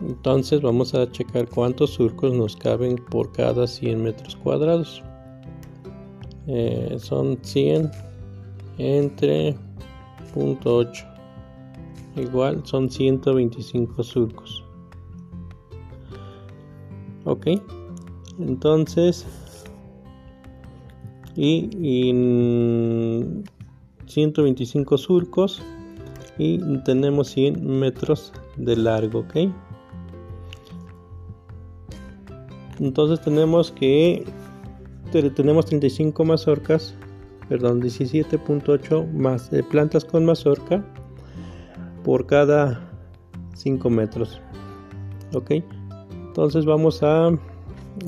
entonces 0.00 0.60
vamos 0.60 0.94
a 0.94 1.10
checar 1.10 1.48
cuántos 1.48 1.90
surcos 1.90 2.32
nos 2.32 2.54
caben 2.56 2.96
por 3.10 3.32
cada 3.32 3.66
100 3.66 4.02
metros 4.02 4.36
cuadrados. 4.36 5.02
Eh, 6.46 6.96
son 6.98 7.38
100 7.42 7.90
entre 8.78 9.56
0.8 10.34 11.15
igual 12.16 12.62
son 12.64 12.90
125 12.90 14.02
surcos. 14.02 14.64
Ok 17.24 17.48
entonces 18.38 19.26
y, 21.34 21.68
y 21.80 23.42
125 24.06 24.98
surcos 24.98 25.62
y 26.38 26.58
tenemos 26.84 27.28
100 27.28 27.66
metros 27.66 28.32
de 28.56 28.76
largo 28.76 29.20
ok. 29.20 29.36
Entonces 32.78 33.20
tenemos 33.22 33.70
que 33.72 34.24
tenemos 35.12 35.66
35 35.66 36.24
mazorcas 36.24 36.94
perdón 37.48 37.80
17.8 37.80 39.12
más 39.12 39.50
de 39.50 39.62
plantas 39.62 40.04
con 40.04 40.26
mazorca 40.26 40.84
por 42.06 42.26
cada 42.26 42.80
5 43.54 43.90
metros. 43.90 44.40
Ok 45.34 45.62
entonces 46.36 46.66
vamos 46.66 47.02
a 47.02 47.30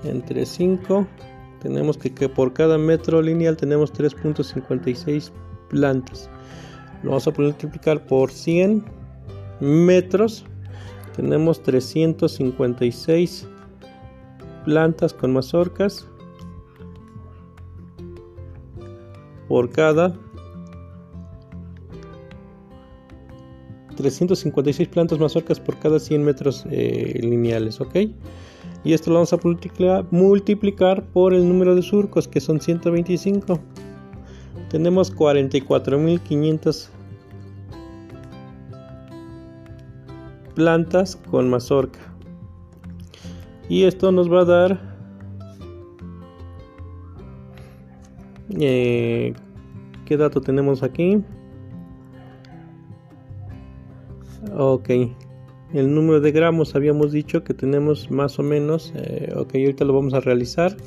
entre 0.03 0.45
5 0.47 1.05
tenemos 1.61 1.95
que, 1.95 2.11
que 2.11 2.27
por 2.27 2.53
cada 2.53 2.79
metro 2.79 3.21
lineal 3.21 3.55
tenemos 3.55 3.93
3.56 3.93 5.31
plantas. 5.69 6.27
Lo 7.03 7.11
vamos 7.11 7.27
a 7.27 7.31
multiplicar 7.37 8.03
por 8.07 8.31
100 8.31 8.83
metros. 9.59 10.43
Tenemos 11.15 11.61
356 11.61 13.47
plantas 14.65 15.13
con 15.13 15.33
mazorcas 15.33 16.07
por 19.47 19.69
cada 19.69 20.13
356 23.97 24.87
plantas 24.87 25.19
mazorcas 25.19 25.59
por 25.59 25.77
cada 25.79 25.99
100 25.99 26.23
metros 26.23 26.65
eh, 26.69 27.19
lineales, 27.21 27.81
¿ok? 27.81 27.95
Y 28.83 28.93
esto 28.93 29.09
lo 29.09 29.15
vamos 29.15 29.33
a 29.33 29.39
multiplicar, 30.11 31.03
por 31.07 31.33
el 31.33 31.47
número 31.47 31.75
de 31.75 31.81
surcos, 31.81 32.27
que 32.27 32.39
son 32.39 32.61
125. 32.61 33.59
Tenemos 34.69 35.13
44.500 35.13 36.89
plantas 40.55 41.15
con 41.29 41.49
mazorca. 41.49 41.99
Y 43.67 43.83
esto 43.83 44.11
nos 44.11 44.31
va 44.31 44.41
a 44.41 44.45
dar 44.45 44.86
eh, 48.59 49.33
¿Qué 50.05 50.17
dato 50.17 50.41
tenemos 50.41 50.83
aquí? 50.83 51.21
Ok, 54.55 54.89
el 55.73 55.93
número 55.93 56.21
de 56.21 56.31
gramos 56.31 56.75
habíamos 56.75 57.11
dicho 57.11 57.43
que 57.43 57.53
tenemos 57.53 58.09
más 58.09 58.39
o 58.39 58.43
menos. 58.43 58.93
Eh, 58.95 59.33
ok, 59.35 59.55
ahorita 59.55 59.85
lo 59.85 59.93
vamos 59.93 60.13
a 60.13 60.21
realizar. 60.21 60.77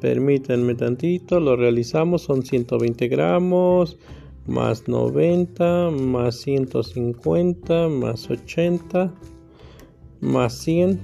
Permítanme 0.00 0.74
tantito, 0.74 1.38
lo 1.38 1.54
realizamos. 1.54 2.22
Son 2.22 2.42
120 2.42 3.06
gramos 3.08 3.98
más 4.46 4.88
90 4.88 5.90
más 5.90 6.36
150 6.36 7.88
más 7.88 8.28
80 8.28 9.12
más 10.20 10.52
100 10.54 11.00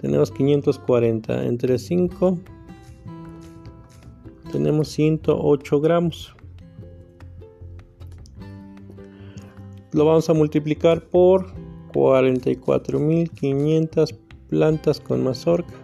tenemos 0.00 0.30
540 0.30 1.46
entre 1.46 1.78
5 1.78 2.38
tenemos 4.54 4.88
108 4.90 5.80
gramos 5.80 6.32
lo 9.90 10.04
vamos 10.04 10.30
a 10.30 10.34
multiplicar 10.34 11.02
por 11.02 11.52
44.500 11.92 14.16
plantas 14.48 15.00
con 15.00 15.24
mazorca 15.24 15.74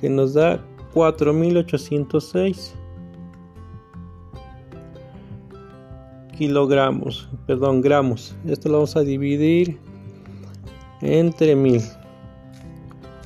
que 0.00 0.10
nos 0.10 0.34
da 0.34 0.60
4.806 0.94 2.72
kilogramos, 6.36 7.28
perdón, 7.46 7.80
gramos. 7.80 8.36
Esto 8.46 8.68
lo 8.68 8.74
vamos 8.74 8.96
a 8.96 9.00
dividir 9.00 9.78
entre 11.00 11.56
mil. 11.56 11.82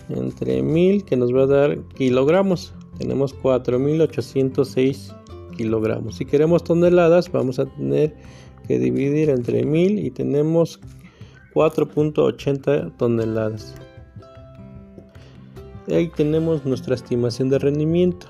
Entre 0.08 0.62
mil 0.62 1.04
que 1.04 1.16
nos 1.16 1.34
va 1.34 1.42
a 1.42 1.46
dar 1.46 1.78
kilogramos. 1.96 2.72
Tenemos 3.00 3.34
4806 3.34 5.12
kilogramos. 5.56 6.16
Si 6.16 6.24
queremos 6.24 6.62
toneladas, 6.62 7.32
vamos 7.32 7.58
a 7.58 7.66
tener 7.66 8.14
que 8.68 8.78
dividir 8.78 9.30
entre 9.30 9.64
mil 9.64 9.98
y 9.98 10.12
tenemos 10.12 10.78
4.80 11.54 12.96
toneladas. 12.96 13.74
Ahí 15.90 16.08
tenemos 16.14 16.64
nuestra 16.64 16.94
estimación 16.94 17.48
de 17.48 17.58
rendimiento 17.58 18.28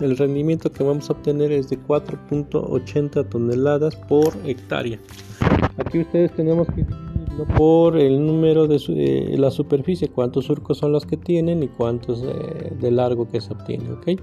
el 0.00 0.16
rendimiento 0.16 0.70
que 0.70 0.84
vamos 0.84 1.10
a 1.10 1.12
obtener 1.12 1.50
es 1.50 1.70
de 1.70 1.78
4.80 1.78 3.28
toneladas 3.28 3.96
por 3.96 4.32
hectárea. 4.44 4.98
Aquí 5.76 6.00
ustedes 6.00 6.32
tenemos 6.36 6.68
que 6.68 6.86
por 7.44 7.96
el 7.96 8.24
número 8.24 8.66
de 8.66 8.80
eh, 8.88 9.36
la 9.38 9.50
superficie, 9.50 10.08
cuántos 10.08 10.46
surcos 10.46 10.78
son 10.78 10.92
los 10.92 11.06
que 11.06 11.16
tienen 11.16 11.62
y 11.62 11.68
cuántos 11.68 12.22
eh, 12.22 12.72
de 12.78 12.90
largo 12.90 13.28
que 13.28 13.40
se 13.40 13.52
obtiene. 13.52 13.92
¿ok? 13.92 14.20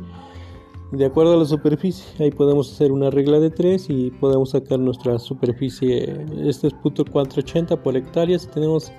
De 0.92 1.06
acuerdo 1.06 1.34
a 1.34 1.38
la 1.38 1.46
superficie, 1.46 2.06
ahí 2.24 2.32
podemos 2.32 2.72
hacer 2.72 2.92
una 2.92 3.10
regla 3.10 3.40
de 3.40 3.50
3 3.50 3.90
y 3.90 4.12
podemos 4.12 4.52
sacar 4.52 4.80
nuestra 4.80 5.18
superficie. 5.20 6.26
Este 6.44 6.68
es 6.68 6.74
punto 6.74 7.04
480 7.06 7.82
por 7.82 7.98
hectárea. 7.98 8.38
Si 8.38 8.48
tenemos 8.48 8.92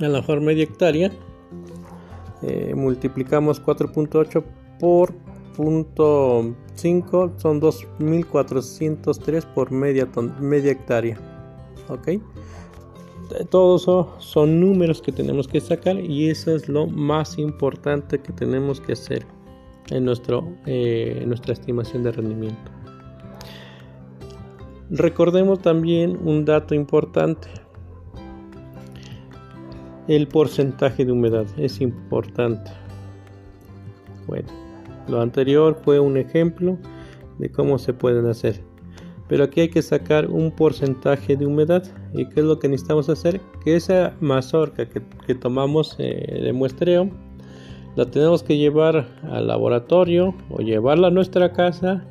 a 0.00 0.08
lo 0.08 0.18
mejor 0.18 0.40
media 0.40 0.64
hectárea, 0.64 1.10
eh, 2.42 2.74
multiplicamos 2.74 3.62
4.8 3.62 4.44
por 4.78 5.14
punto 5.56 6.54
5 6.74 7.32
son 7.38 7.60
2403 7.60 9.46
por 9.46 9.72
media, 9.72 10.06
media 10.38 10.72
hectárea 10.72 11.35
ok 11.88 12.08
todos 13.50 13.82
eso 13.82 14.14
son 14.18 14.60
números 14.60 15.02
que 15.02 15.10
tenemos 15.10 15.48
que 15.48 15.60
sacar 15.60 15.98
y 15.98 16.30
eso 16.30 16.54
es 16.54 16.68
lo 16.68 16.86
más 16.86 17.38
importante 17.38 18.20
que 18.20 18.32
tenemos 18.32 18.80
que 18.80 18.92
hacer 18.92 19.26
en, 19.90 20.04
nuestro, 20.04 20.48
eh, 20.64 21.24
nuestra 21.26 21.52
estimación 21.52 22.04
de 22.04 22.12
rendimiento. 22.12 22.70
Recordemos 24.90 25.60
también 25.60 26.16
un 26.24 26.44
dato 26.44 26.72
importante. 26.72 27.48
El 30.06 30.28
porcentaje 30.28 31.04
de 31.04 31.10
humedad 31.10 31.46
es 31.56 31.80
importante. 31.80 32.70
Bueno 34.28 34.66
lo 35.08 35.20
anterior 35.20 35.78
fue 35.84 36.00
un 36.00 36.16
ejemplo 36.16 36.78
de 37.38 37.50
cómo 37.50 37.78
se 37.78 37.92
pueden 37.92 38.26
hacer. 38.26 38.60
Pero 39.28 39.44
aquí 39.44 39.62
hay 39.62 39.68
que 39.68 39.82
sacar 39.82 40.28
un 40.30 40.50
porcentaje 40.52 41.36
de 41.36 41.46
humedad. 41.46 41.82
¿Y 42.14 42.26
qué 42.28 42.40
es 42.40 42.46
lo 42.46 42.58
que 42.58 42.68
necesitamos 42.68 43.08
hacer? 43.08 43.40
Que 43.64 43.76
esa 43.76 44.14
mazorca 44.20 44.88
que, 44.88 45.34
tomamos 45.34 45.96
eh, 45.98 46.40
de 46.42 46.52
muestreo 46.52 47.10
la 47.96 48.04
tenemos 48.04 48.42
que 48.42 48.58
llevar 48.58 49.08
al 49.22 49.46
laboratorio 49.48 50.34
o 50.50 50.58
llevarla 50.58 51.08
a 51.08 51.10
nuestra 51.10 51.52
casa 51.52 52.04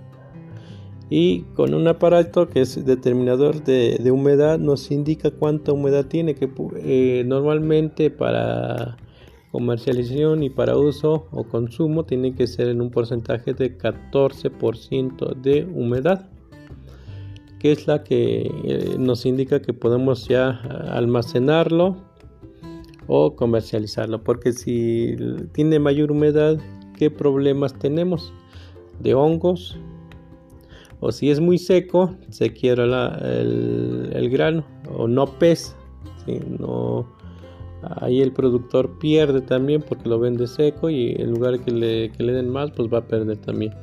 y 1.10 1.42
con 1.54 1.76
un 1.76 1.88
aparato 1.88 2.50
que 2.50 2.62
es 2.62 2.84
determinador 2.84 3.64
de, 3.64 4.12
humedad 4.12 4.58
nos 4.58 4.90
indica 4.90 5.30
cuánta 5.30 5.72
humedad 5.72 6.06
tiene 6.08 6.34
que 6.34 6.50
eh, 6.78 7.24
normalmente 7.28 8.10
para 8.10 8.98
comercialización 9.52 10.42
y 10.42 10.50
para 10.50 10.76
uso 10.78 11.28
o 11.32 11.44
consumo 11.44 12.04
tiene 12.04 12.34
que 12.34 12.48
ser 12.48 12.70
en 12.70 12.82
un 12.82 12.90
porcentaje 12.90 13.54
de 13.54 13.78
14% 13.78 15.36
de 15.36 15.66
humedad 15.66 16.28
que 17.66 17.72
es 17.72 17.88
la 17.88 18.04
que 18.04 18.42
eh, 18.64 18.96
nos 19.00 19.26
indica 19.26 19.60
que 19.60 19.74
podemos 19.74 20.28
ya 20.28 20.52
almacenarlo 20.92 21.98
o 23.08 23.36
comercializarlo 23.36 24.24
porque 24.24 24.54
si 24.54 25.16
tiene 25.52 25.80
mayor 25.80 26.12
humedad 26.12 26.60
qué 26.96 27.10
problemas 27.10 27.74
tenemos 27.80 28.32
de 29.00 29.16
hongos 29.16 29.80
o 31.00 31.12
si 31.12 31.32
es 31.32 31.40
muy 31.40 31.58
seco 31.58 32.16
se 32.30 32.54
quiebra 32.54 33.18
el, 33.24 34.30
grano 34.30 34.64
o 34.96 35.08
no 35.08 35.26
pesa 35.26 35.76
no 36.60 37.08
ahí 37.82 38.22
el 38.22 38.32
productor 38.32 39.00
pierde 39.00 39.42
también 39.42 39.82
porque 39.82 40.08
lo 40.08 40.20
vende 40.20 40.46
seco 40.46 40.92
y 40.92 41.16
en 41.18 41.32
lugar 41.32 41.60
que 41.62 41.72
le 41.72 42.32
den 42.32 42.48
más 42.48 42.70
pues 42.70 42.94
va 42.94 43.00
a 43.00 43.08
perder 43.08 43.38
también 43.38 43.74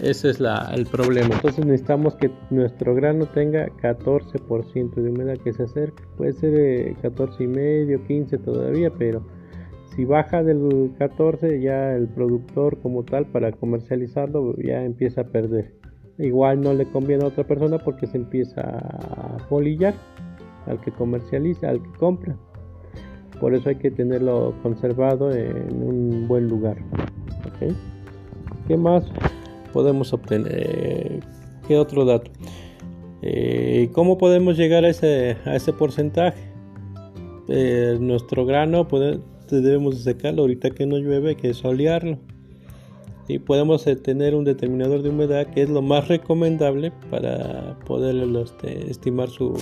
ese 0.00 0.30
es 0.30 0.40
la, 0.40 0.70
el 0.74 0.86
problema 0.86 1.34
entonces 1.34 1.64
necesitamos 1.64 2.14
que 2.16 2.30
nuestro 2.50 2.94
grano 2.94 3.26
tenga 3.26 3.66
14% 3.82 4.94
de 4.94 5.10
humedad 5.10 5.38
que 5.38 5.52
se 5.52 5.64
acerque 5.64 6.02
puede 6.16 6.32
ser 6.34 6.96
14 7.02 7.44
y 7.44 7.46
medio 7.46 8.04
15 8.04 8.38
todavía 8.38 8.90
pero 8.90 9.26
si 9.94 10.04
baja 10.04 10.42
del 10.42 10.92
14 10.98 11.60
ya 11.60 11.94
el 11.94 12.08
productor 12.08 12.80
como 12.80 13.04
tal 13.04 13.26
para 13.26 13.52
comercializarlo 13.52 14.54
ya 14.56 14.84
empieza 14.84 15.22
a 15.22 15.24
perder 15.24 15.74
igual 16.18 16.60
no 16.60 16.74
le 16.74 16.86
conviene 16.86 17.24
a 17.24 17.28
otra 17.28 17.44
persona 17.44 17.78
porque 17.78 18.06
se 18.06 18.16
empieza 18.16 18.60
a 18.60 19.36
polillar 19.48 19.94
al 20.68 20.80
que 20.80 20.92
comercializa, 20.92 21.70
al 21.70 21.82
que 21.82 21.90
compra. 21.98 22.36
Por 23.40 23.54
eso 23.54 23.68
hay 23.68 23.76
que 23.76 23.90
tenerlo 23.90 24.54
conservado 24.62 25.32
en 25.32 25.82
un 25.82 26.26
buen 26.28 26.48
lugar. 26.48 26.76
¿Qué 28.66 28.76
más 28.76 29.04
podemos 29.72 30.12
obtener? 30.12 31.20
¿Qué 31.66 31.76
otro 31.78 32.04
dato? 32.04 32.30
Eh, 33.22 33.90
¿Cómo 33.92 34.18
podemos 34.18 34.56
llegar 34.56 34.84
a 34.84 34.88
ese, 34.88 35.36
a 35.44 35.72
porcentaje? 35.72 36.42
Eh, 37.48 37.96
nuestro 38.00 38.44
grano 38.44 38.86
debemos 39.50 39.98
secarlo 39.98 40.42
ahorita 40.42 40.70
que 40.70 40.86
no 40.86 40.98
llueve, 40.98 41.30
hay 41.30 41.36
que 41.36 41.54
solearlo 41.54 42.18
y 43.28 43.38
podemos 43.38 43.86
eh, 43.86 43.94
tener 43.94 44.34
un 44.34 44.44
determinador 44.44 45.02
de 45.02 45.10
humedad 45.10 45.46
que 45.48 45.62
es 45.62 45.68
lo 45.68 45.82
más 45.82 46.08
recomendable 46.08 46.92
para 47.10 47.78
poder 47.86 48.16
este, 48.42 48.90
estimar 48.90 49.28
su, 49.28 49.54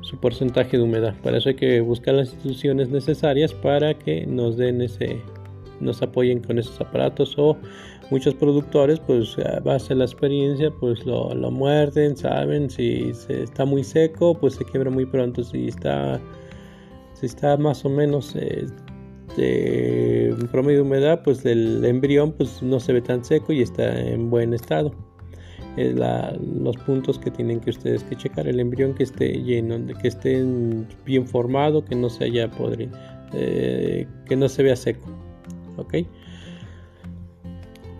su 0.00 0.16
porcentaje 0.18 0.78
de 0.78 0.82
humedad. 0.82 1.14
Para 1.22 1.36
eso 1.36 1.50
hay 1.50 1.56
que 1.56 1.80
buscar 1.82 2.14
las 2.14 2.32
instituciones 2.32 2.88
necesarias 2.88 3.52
para 3.52 3.94
que 3.94 4.26
nos 4.26 4.56
den 4.56 4.80
ese, 4.80 5.20
nos 5.80 6.00
apoyen 6.02 6.40
con 6.40 6.58
esos 6.58 6.80
aparatos 6.80 7.34
o 7.36 7.58
muchos 8.10 8.34
productores 8.34 9.00
pues 9.00 9.36
a 9.38 9.60
base 9.60 9.90
de 9.90 9.96
la 9.96 10.04
experiencia 10.04 10.70
pues 10.80 11.04
lo, 11.06 11.34
lo 11.34 11.50
muerden, 11.50 12.16
saben 12.16 12.70
si 12.70 13.12
se 13.14 13.44
está 13.44 13.64
muy 13.64 13.84
seco 13.84 14.34
pues 14.34 14.54
se 14.54 14.64
quiebra 14.64 14.90
muy 14.90 15.06
pronto, 15.06 15.42
si 15.42 15.68
está 15.68 16.20
si 17.14 17.26
está 17.26 17.56
más 17.56 17.84
o 17.84 17.88
menos 17.88 18.34
eh, 18.36 18.66
este 19.36 20.32
promedio 20.52 20.78
de 20.78 20.82
humedad 20.82 21.22
pues 21.24 21.44
el 21.44 21.84
embrión 21.84 22.30
pues 22.32 22.62
no 22.62 22.78
se 22.78 22.92
ve 22.92 23.00
tan 23.00 23.24
seco 23.24 23.52
y 23.52 23.62
está 23.62 24.00
en 24.00 24.30
buen 24.30 24.54
estado. 24.54 24.92
Es 25.76 25.96
los 25.96 26.76
puntos 26.86 27.18
que 27.18 27.32
tienen 27.32 27.58
que 27.58 27.70
ustedes 27.70 28.04
que 28.04 28.14
checar 28.14 28.46
el 28.46 28.60
embrión 28.60 28.94
que 28.94 29.02
esté 29.02 29.42
lleno 29.42 29.76
que 30.00 30.06
esté 30.06 30.44
bien 31.04 31.26
formado 31.26 31.84
que 31.84 31.96
no 31.96 32.08
se 32.08 32.26
haya 32.26 32.48
podrido 32.48 32.96
eh, 33.32 34.06
que 34.26 34.36
no 34.36 34.48
se 34.48 34.62
vea 34.62 34.76
seco 34.76 35.08
ok 35.78 35.94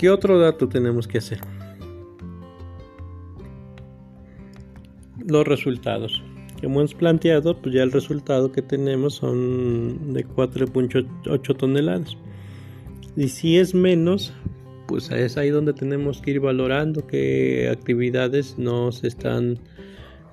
qué 0.04 0.10
otro 0.10 0.38
dato 0.38 0.68
tenemos 0.68 1.08
que 1.08 1.16
hacer 1.16 1.40
los 5.26 5.48
resultados 5.48 6.22
hemos 6.60 6.92
planteado, 6.92 7.56
pues 7.58 7.74
ya 7.74 7.82
el 7.82 7.90
resultado 7.90 8.52
que 8.52 8.60
tenemos 8.60 9.14
son 9.14 10.12
de 10.12 10.26
4.8 10.26 11.56
toneladas. 11.56 12.18
Y 13.16 13.28
si 13.28 13.56
es 13.56 13.74
menos, 13.74 14.34
pues 14.88 15.10
es 15.10 15.38
ahí 15.38 15.48
donde 15.48 15.72
tenemos 15.72 16.20
que 16.20 16.32
ir 16.32 16.40
valorando 16.40 17.06
qué 17.06 17.70
actividades 17.72 18.58
nos 18.58 19.04
están, 19.04 19.58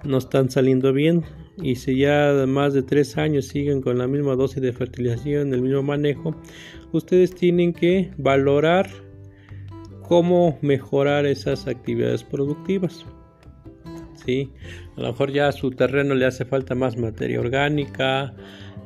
no 0.04 0.18
están 0.18 0.50
saliendo 0.50 0.92
bien. 0.92 1.24
Y 1.62 1.76
si 1.76 1.96
ya 1.96 2.46
más 2.46 2.74
de 2.74 2.84
tres 2.84 3.18
años 3.18 3.46
siguen 3.46 3.82
con 3.82 4.00
la 4.00 4.08
misma 4.08 4.36
dosis 4.36 4.62
de 4.62 4.74
fertilización, 4.74 5.54
el 5.54 5.62
mismo 5.62 5.82
manejo, 5.82 6.36
ustedes 6.92 7.34
tienen 7.34 7.72
que 7.72 8.12
valorar 8.18 8.90
cómo 10.12 10.60
mejorar 10.62 11.26
esas 11.26 11.68
actividades 11.68 12.22
productivas. 12.22 13.06
¿sí? 14.26 14.52
A 14.98 15.00
lo 15.00 15.08
mejor 15.08 15.32
ya 15.32 15.48
a 15.48 15.54
su 15.54 15.72
terreno 15.72 16.16
le 16.16 16.26
hace 16.26 16.44
falta 16.44 16.76
más 16.76 16.98
materia 16.98 17.40
orgánica, 17.40 18.34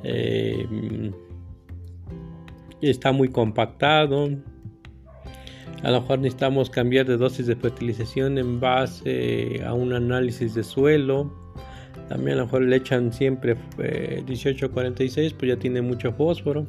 eh, 0.03 0.67
está 2.79 3.11
muy 3.11 3.29
compactado. 3.29 4.29
A 5.81 5.89
lo 5.89 6.01
mejor 6.01 6.19
necesitamos 6.19 6.69
cambiar 6.69 7.07
de 7.07 7.17
dosis 7.17 7.47
de 7.47 7.55
fertilización 7.55 8.38
en 8.38 8.59
base 8.59 9.63
a 9.65 9.73
un 9.73 9.93
análisis 9.93 10.53
de 10.53 10.63
suelo. 10.63 11.33
También 12.07 12.38
a 12.38 12.41
lo 12.41 12.45
mejor 12.45 12.61
le 12.61 12.75
echan 12.75 13.11
siempre 13.11 13.55
1846, 13.79 15.31
eh, 15.31 15.35
pues 15.39 15.49
ya 15.49 15.57
tiene 15.57 15.81
mucho 15.81 16.11
fósforo. 16.11 16.67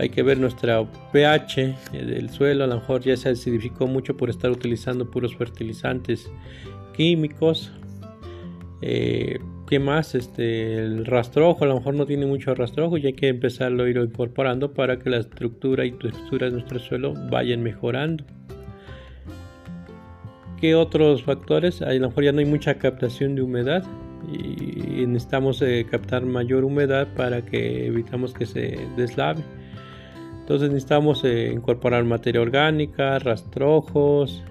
Hay 0.00 0.08
que 0.08 0.22
ver 0.22 0.38
nuestra 0.38 0.82
pH 1.12 1.76
del 1.92 2.30
suelo, 2.30 2.64
a 2.64 2.66
lo 2.66 2.76
mejor 2.76 3.02
ya 3.02 3.18
se 3.18 3.28
acidificó 3.28 3.86
mucho 3.86 4.16
por 4.16 4.30
estar 4.30 4.50
utilizando 4.50 5.10
puros 5.10 5.36
fertilizantes 5.36 6.30
químicos. 6.96 7.70
Eh, 8.80 9.38
¿Qué 9.68 9.78
más? 9.78 10.14
Este, 10.14 10.76
el 10.76 11.04
rastrojo, 11.04 11.64
a 11.64 11.68
lo 11.68 11.74
mejor 11.74 11.92
no 11.96 12.06
tiene 12.06 12.24
mucho 12.24 12.54
rastrojo 12.54 12.96
y 12.96 13.08
hay 13.08 13.12
que 13.12 13.28
empezarlo 13.28 13.84
a 13.84 13.90
ir 13.90 13.98
incorporando 13.98 14.72
para 14.72 14.98
que 14.98 15.10
la 15.10 15.18
estructura 15.18 15.84
y 15.84 15.92
textura 15.92 16.46
de 16.46 16.52
nuestro 16.52 16.78
suelo 16.78 17.12
vayan 17.30 17.62
mejorando. 17.62 18.24
¿Qué 20.58 20.74
otros 20.74 21.24
factores? 21.24 21.82
A 21.82 21.92
lo 21.92 22.08
mejor 22.08 22.24
ya 22.24 22.32
no 22.32 22.38
hay 22.38 22.46
mucha 22.46 22.78
captación 22.78 23.34
de 23.34 23.42
humedad 23.42 23.84
y 24.32 25.06
necesitamos 25.06 25.60
eh, 25.60 25.86
captar 25.90 26.24
mayor 26.24 26.64
humedad 26.64 27.06
para 27.14 27.44
que 27.44 27.86
evitamos 27.86 28.32
que 28.32 28.46
se 28.46 28.78
deslave. 28.96 29.42
Entonces 30.50 30.70
necesitamos 30.70 31.22
eh, 31.22 31.52
incorporar 31.54 32.02
materia 32.02 32.40
orgánica, 32.40 33.20
rastrojos, 33.20 34.42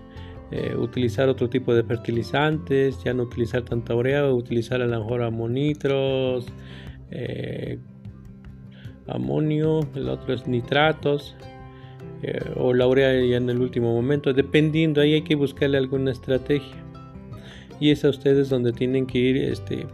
eh, 0.49 0.73
utilizar 0.73 1.27
otro 1.27 1.49
tipo 1.49 1.75
de 1.75 1.83
fertilizantes, 1.83 3.03
ya 3.03 3.13
no 3.13 3.23
utilizar 3.23 3.63
tanta 3.63 3.93
urea, 3.93 4.25
utilizar 4.31 4.81
a 4.81 4.85
lo 4.85 4.97
mejor 4.97 5.23
amonitros, 5.23 6.45
eh, 7.11 7.79
amonio, 9.07 9.81
el 9.93 10.07
otro 10.07 10.33
es 10.33 10.47
nitratos 10.47 11.35
o 12.55 12.73
la 12.73 12.87
urea 12.87 13.11
ya 13.21 13.35
en 13.35 13.49
el 13.49 13.59
último 13.59 13.93
momento, 13.93 14.31
dependiendo, 14.31 15.01
ahí 15.01 15.15
hay 15.15 15.23
que 15.23 15.35
buscarle 15.35 15.77
alguna 15.77 16.11
estrategia 16.11 16.81
y 17.81 17.91
es 17.91 18.05
a 18.05 18.09
ustedes 18.09 18.47
donde 18.47 18.71
tienen 18.71 19.05
que 19.05 19.17
ir 19.17 19.35
este, 19.35 19.85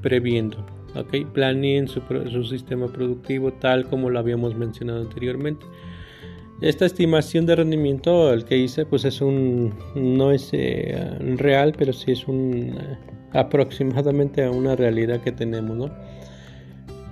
previendo. 0.00 0.79
¿Ok? 0.94 1.32
Planeen 1.32 1.88
su, 1.88 2.00
su 2.30 2.44
sistema 2.44 2.86
productivo 2.88 3.52
tal 3.52 3.86
como 3.86 4.10
lo 4.10 4.18
habíamos 4.18 4.54
mencionado 4.54 5.00
anteriormente. 5.00 5.66
Esta 6.60 6.84
estimación 6.84 7.46
de 7.46 7.56
rendimiento, 7.56 8.34
el 8.34 8.44
que 8.44 8.58
hice, 8.58 8.84
pues 8.84 9.06
es 9.06 9.22
un, 9.22 9.72
no 9.94 10.30
es 10.30 10.50
eh, 10.52 10.94
real, 11.36 11.72
pero 11.76 11.94
sí 11.94 12.12
es 12.12 12.28
un 12.28 12.76
eh, 12.78 12.98
aproximadamente 13.32 14.44
a 14.44 14.50
una 14.50 14.76
realidad 14.76 15.22
que 15.22 15.32
tenemos, 15.32 15.74
¿no? 15.74 15.90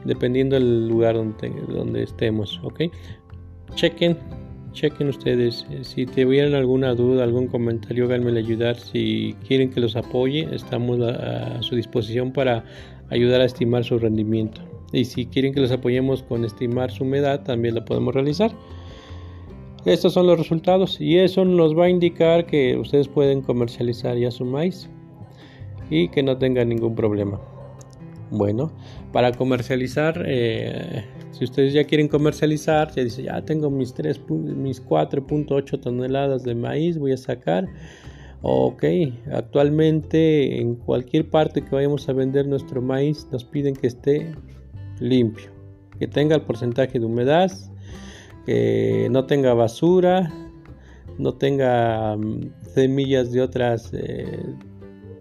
Dependiendo 0.05 0.55
del 0.55 0.87
lugar 0.87 1.15
donde, 1.15 1.51
donde 1.67 2.03
estemos, 2.03 2.61
¿ok? 2.63 2.83
Chequen, 3.75 4.19
chequen 4.73 5.09
ustedes. 5.09 5.67
Si 5.81 6.05
tuvieran 6.05 6.55
alguna 6.55 6.95
duda, 6.95 7.25
algún 7.25 7.47
comentario, 7.47 8.05
háganme 8.05 8.39
ayudar. 8.39 8.77
Si 8.77 9.35
quieren 9.47 9.71
que 9.71 9.81
los 9.81 9.97
apoye, 9.97 10.47
estamos 10.53 11.01
a 11.01 11.63
su 11.63 11.75
disposición 11.75 12.33
para 12.35 12.65
ayudar 13.11 13.41
a 13.41 13.45
estimar 13.45 13.85
su 13.85 13.99
rendimiento. 13.99 14.61
Y 14.93 15.05
si 15.05 15.27
quieren 15.27 15.53
que 15.53 15.61
los 15.61 15.71
apoyemos 15.71 16.23
con 16.23 16.45
estimar 16.45 16.91
su 16.91 17.05
humedad, 17.05 17.43
también 17.43 17.75
lo 17.75 17.85
podemos 17.85 18.15
realizar. 18.15 18.53
Estos 19.85 20.13
son 20.13 20.27
los 20.27 20.39
resultados 20.39 21.01
y 21.01 21.19
eso 21.19 21.45
nos 21.45 21.77
va 21.77 21.85
a 21.87 21.89
indicar 21.89 22.47
que 22.47 22.77
ustedes 22.77 23.09
pueden 23.09 23.43
comercializar 23.43 24.17
ya 24.17 24.31
su 24.31 24.45
maíz 24.45 24.89
y 25.89 26.09
que 26.09 26.23
no 26.23 26.37
tengan 26.37 26.69
ningún 26.69 26.95
problema. 26.95 27.41
Bueno, 28.31 28.73
para 29.13 29.33
comercializar 29.33 30.23
eh, 30.27 31.05
Si 31.31 31.45
ustedes 31.45 31.73
ya 31.73 31.85
quieren 31.85 32.09
comercializar, 32.09 32.93
ya 32.95 33.05
dice, 33.05 33.23
ya 33.23 33.41
tengo 33.43 33.71
mis, 33.71 33.95
3, 33.95 34.21
mis 34.29 34.85
4.8 34.85 35.81
toneladas 35.81 36.43
de 36.43 36.55
maíz, 36.55 36.99
voy 36.99 37.13
a 37.13 37.17
sacar. 37.17 37.69
Ok, 38.43 38.85
actualmente 39.33 40.61
en 40.61 40.77
cualquier 40.77 41.29
parte 41.29 41.63
que 41.63 41.75
vayamos 41.75 42.09
a 42.09 42.13
vender 42.13 42.47
nuestro 42.47 42.81
maíz 42.81 43.27
nos 43.33 43.45
piden 43.45 43.75
que 43.75 43.89
esté 43.89 44.33
limpio, 45.01 45.51
que 45.99 46.07
tenga 46.07 46.37
el 46.37 46.43
porcentaje 46.43 47.01
de 47.01 47.07
humedad, 47.07 47.51
que 48.47 49.09
no 49.11 49.27
tenga 49.27 49.55
basura, 49.55 50.33
no 51.19 51.35
tenga 51.35 52.17
mm, 52.17 52.53
semillas 52.75 53.33
de 53.33 53.43
otras 53.43 53.91
eh, 53.93 54.55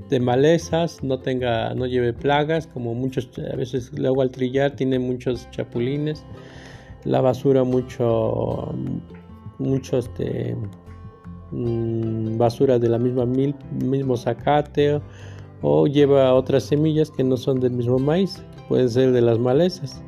de 0.10 0.20
malezas, 0.20 1.04
no 1.04 1.20
tenga, 1.20 1.74
no 1.74 1.88
lleve 1.88 2.14
plagas, 2.14 2.68
como 2.68 2.94
muchos 2.94 3.30
a 3.52 3.56
veces 3.56 3.92
luego 3.98 4.22
al 4.22 4.30
trillar 4.30 4.76
tiene 4.76 5.00
muchos 5.00 5.50
chapulines, 5.50 6.24
la 7.04 7.22
basura 7.22 7.64
mucho, 7.64 8.74
mucho 9.58 9.98
este, 9.98 10.56
mm, 11.52 12.38
basura 12.38 12.80
de 12.80 12.90
la 12.90 12.98
misma 12.98 13.26
mil, 13.26 13.56
mismo 13.84 14.18
zacate 14.18 15.02
o, 15.62 15.88
lleva 15.88 16.34
otras 16.34 16.64
semillas 16.64 17.12
que 17.12 17.24
no 17.24 17.38
son 17.38 17.60
del 17.60 17.72
mismo 17.72 17.98
maíz, 17.98 18.44
pueden 18.68 18.90
ser 18.90 19.12
de 19.12 19.22
las 19.22 19.40
malezas. 19.40 20.04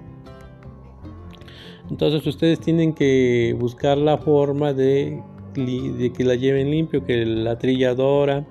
Entonces 1.89 2.25
ustedes 2.27 2.59
tienen 2.59 2.93
que 2.93 3.55
buscar 3.59 3.97
la 3.97 4.17
forma 4.17 4.73
de, 4.73 5.21
que 5.55 6.23
la 6.23 6.35
lleven 6.35 6.69
limpio, 6.69 7.03
que 7.03 7.25
la 7.25 7.57
trilladora, 7.57 8.45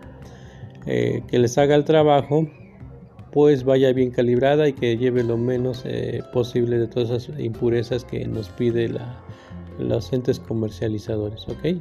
eh, 0.87 1.23
que 1.29 1.39
les 1.39 1.57
haga 1.57 1.77
el 1.77 1.85
trabajo 1.85 2.49
pues 3.33 3.65
vaya 3.65 3.93
bien 3.93 4.11
calibrada 4.11 4.69
y 4.69 4.73
que 4.73 4.97
lleve 4.97 5.23
lo 5.23 5.37
menos 5.37 5.83
eh, 5.85 6.23
posible 6.33 6.79
de 6.79 6.87
todas 6.87 7.11
esas 7.11 7.39
impurezas 7.39 8.05
que 8.05 8.27
nos 8.27 8.49
pide 8.49 8.89
la, 8.89 9.21
los 9.79 10.13
entes 10.13 10.41
comercializadores 10.41 11.47
ok 11.49 11.79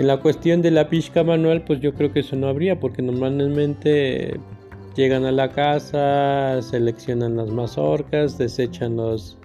en 0.00 0.06
la 0.06 0.16
cuestión 0.16 0.62
de 0.62 0.70
la 0.70 0.88
pizca 0.88 1.22
manual 1.22 1.62
pues 1.66 1.80
yo 1.80 1.92
creo 1.92 2.10
que 2.10 2.20
eso 2.20 2.34
no 2.34 2.48
habría 2.48 2.80
porque 2.80 3.02
normalmente 3.02 4.40
llegan 4.96 5.26
a 5.26 5.32
la 5.32 5.50
casa 5.50 6.62
seleccionan 6.62 7.36
las 7.36 7.50
mazorcas 7.50 8.38
desechan 8.38 8.96
los 8.96 9.36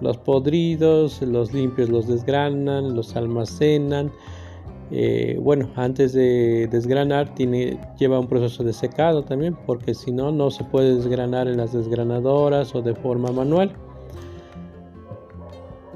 los 0.00 0.16
podridos 0.16 1.20
los 1.20 1.52
limpios 1.52 1.90
los 1.90 2.08
desgranan 2.08 2.96
los 2.96 3.16
almacenan 3.16 4.10
eh, 4.90 5.38
bueno, 5.42 5.70
antes 5.76 6.14
de 6.14 6.66
desgranar 6.68 7.34
tiene, 7.34 7.78
lleva 7.98 8.18
un 8.18 8.26
proceso 8.26 8.64
de 8.64 8.72
secado 8.72 9.22
también, 9.22 9.54
porque 9.66 9.92
si 9.92 10.12
no, 10.12 10.32
no 10.32 10.50
se 10.50 10.64
puede 10.64 10.94
desgranar 10.94 11.46
en 11.46 11.58
las 11.58 11.74
desgranadoras 11.74 12.74
o 12.74 12.80
de 12.80 12.94
forma 12.94 13.30
manual. 13.30 13.72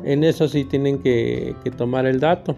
En 0.04 0.24
eso 0.24 0.46
sí 0.46 0.64
tienen 0.64 0.98
que, 0.98 1.54
tomar 1.78 2.04
el 2.04 2.20
dato, 2.20 2.54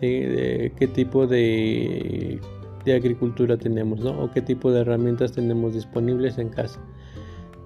de 0.00 0.72
qué 0.78 0.86
tipo 0.86 1.26
de, 1.26 2.40
de 2.84 2.94
agricultura 2.94 3.56
tenemos, 3.56 4.00
¿no? 4.00 4.10
o 4.22 4.30
qué 4.30 4.42
tipo 4.42 4.70
de 4.72 4.80
herramientas 4.80 5.32
tenemos 5.32 5.74
disponibles 5.74 6.38
en 6.38 6.48
casa 6.48 6.80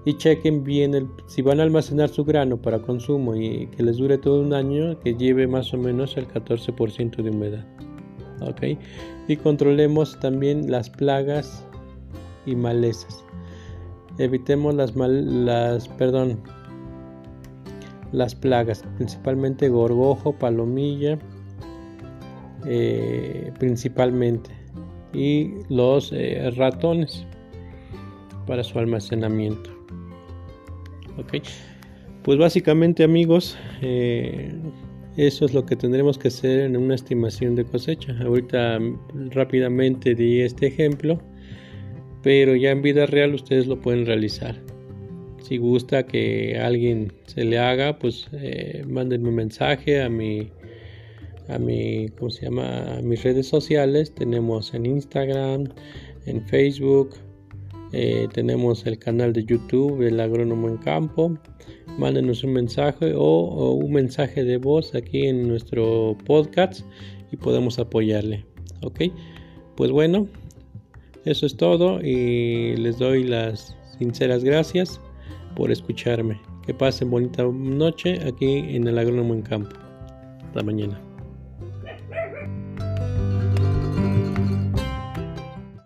y 0.05 0.15
chequen 0.15 0.65
bien 0.65 0.95
el, 0.95 1.09
si 1.27 1.43
van 1.43 1.61
a 1.61 1.63
almacenar 1.63 2.09
su 2.09 2.25
grano 2.25 2.57
para 2.57 2.81
consumo 2.81 3.37
y 3.37 3.67
que 3.69 3.83
les 3.83 3.99
dure 3.99 4.17
todo 4.17 4.41
un 4.41 4.55
año, 4.55 4.99
que 5.01 5.15
lleve 5.15 5.47
más 5.47 5.75
o 5.75 5.79
menos 5.79 6.17
el 6.17 6.27
14% 6.27 7.23
de 7.23 7.31
humedad. 7.31 7.65
¿ok? 8.41 8.79
Y 9.29 9.37
controlemos 9.37 10.19
también 10.21 10.71
las 10.71 10.89
plagas 10.89 11.65
y 12.47 12.57
malezas. 12.57 13.23
Evitemos 14.19 14.75
las, 14.75 14.97
las, 14.97 15.89
perdón, 15.89 16.41
las 18.13 18.35
plagas, 18.35 18.83
principalmente 18.97 19.69
gorgojo, 19.69 20.33
palomilla, 20.33 21.19
eh, 22.67 23.53
principalmente, 23.59 24.51
y 25.13 25.51
los 25.69 26.13
eh, 26.13 26.51
ratones 26.57 27.27
para 28.47 28.63
su 28.65 28.79
almacenamiento. 28.79 29.71
Ok, 31.19 31.39
pues 32.23 32.39
básicamente 32.39 33.03
amigos, 33.05 33.57
eh, 33.83 34.53
eso 35.17 35.45
es 35.45 35.55
lo 35.55 35.67
que 35.67 35.77
tendremos 35.77 36.19
que 36.19 36.29
hacer 36.29 36.61
en 36.61 36.77
una 36.77 36.95
estimación 36.95 37.55
de 37.55 37.65
cosecha. 37.65 38.17
Ahorita 38.23 38.79
rápidamente 39.31 40.15
di 40.15 40.41
este 40.41 40.69
ejemplo, 40.69 41.21
pero 42.23 42.55
ya 42.55 42.71
en 42.71 42.83
vida 42.83 43.07
real 43.07 43.35
ustedes 43.35 43.67
lo 43.67 43.81
pueden 43.81 44.07
realizar. 44.07 44.57
Si 45.43 45.57
gusta 45.57 46.07
que 46.07 46.59
alguien 46.59 47.13
se 47.27 47.45
le 47.45 47.59
haga, 47.59 47.99
pues 47.99 48.29
eh, 48.33 48.85
mándenme 48.87 49.31
un 49.31 49.35
mensaje 49.35 50.03
a 50.03 50.09
mi 50.09 50.51
a 51.51 51.59
mi 51.59 52.09
mis 53.03 53.23
redes 53.23 53.47
sociales. 53.47 54.15
Tenemos 54.15 54.75
en 54.75 54.87
Instagram, 54.87 55.69
en 56.27 56.47
Facebook, 56.47 57.17
eh, 57.93 58.29
tenemos 58.33 58.87
el 58.87 58.99
canal 58.99 59.33
de 59.33 59.45
YouTube, 59.45 60.03
el 60.03 60.21
agrónomo 60.21 60.69
en 60.69 60.77
campo. 60.79 61.37
Mándenos 61.99 62.45
un 62.45 62.53
mensaje 62.53 63.13
o, 63.17 63.73
un 63.73 63.93
mensaje 63.93 64.45
de 64.45 64.59
voz 64.59 64.95
aquí 64.95 65.27
en 65.27 65.49
nuestro 65.49 66.17
podcast 66.25 66.83
y 67.33 67.37
podemos 67.37 67.79
apoyarle. 67.79 68.45
Ok, 68.83 69.03
pues 69.77 69.91
bueno, 69.91 70.29
eso 71.25 71.47
es 71.47 71.57
todo 71.57 72.01
y 72.01 72.77
les 72.77 72.99
doy 72.99 73.25
las 73.25 73.77
sinceras 73.99 74.45
gracias 74.45 75.01
por 75.57 75.71
escucharme. 75.71 76.41
Que 76.65 76.75
pasen 76.75 77.11
bonita 77.11 77.43
noche 77.43 78.21
aquí 78.27 78.59
en 78.59 78.87
el 78.87 78.99
agrónomo 78.99 79.35
en 79.35 79.43
campo. 79.43 79.77
Hasta 80.47 80.63
mañana. 80.63 81.10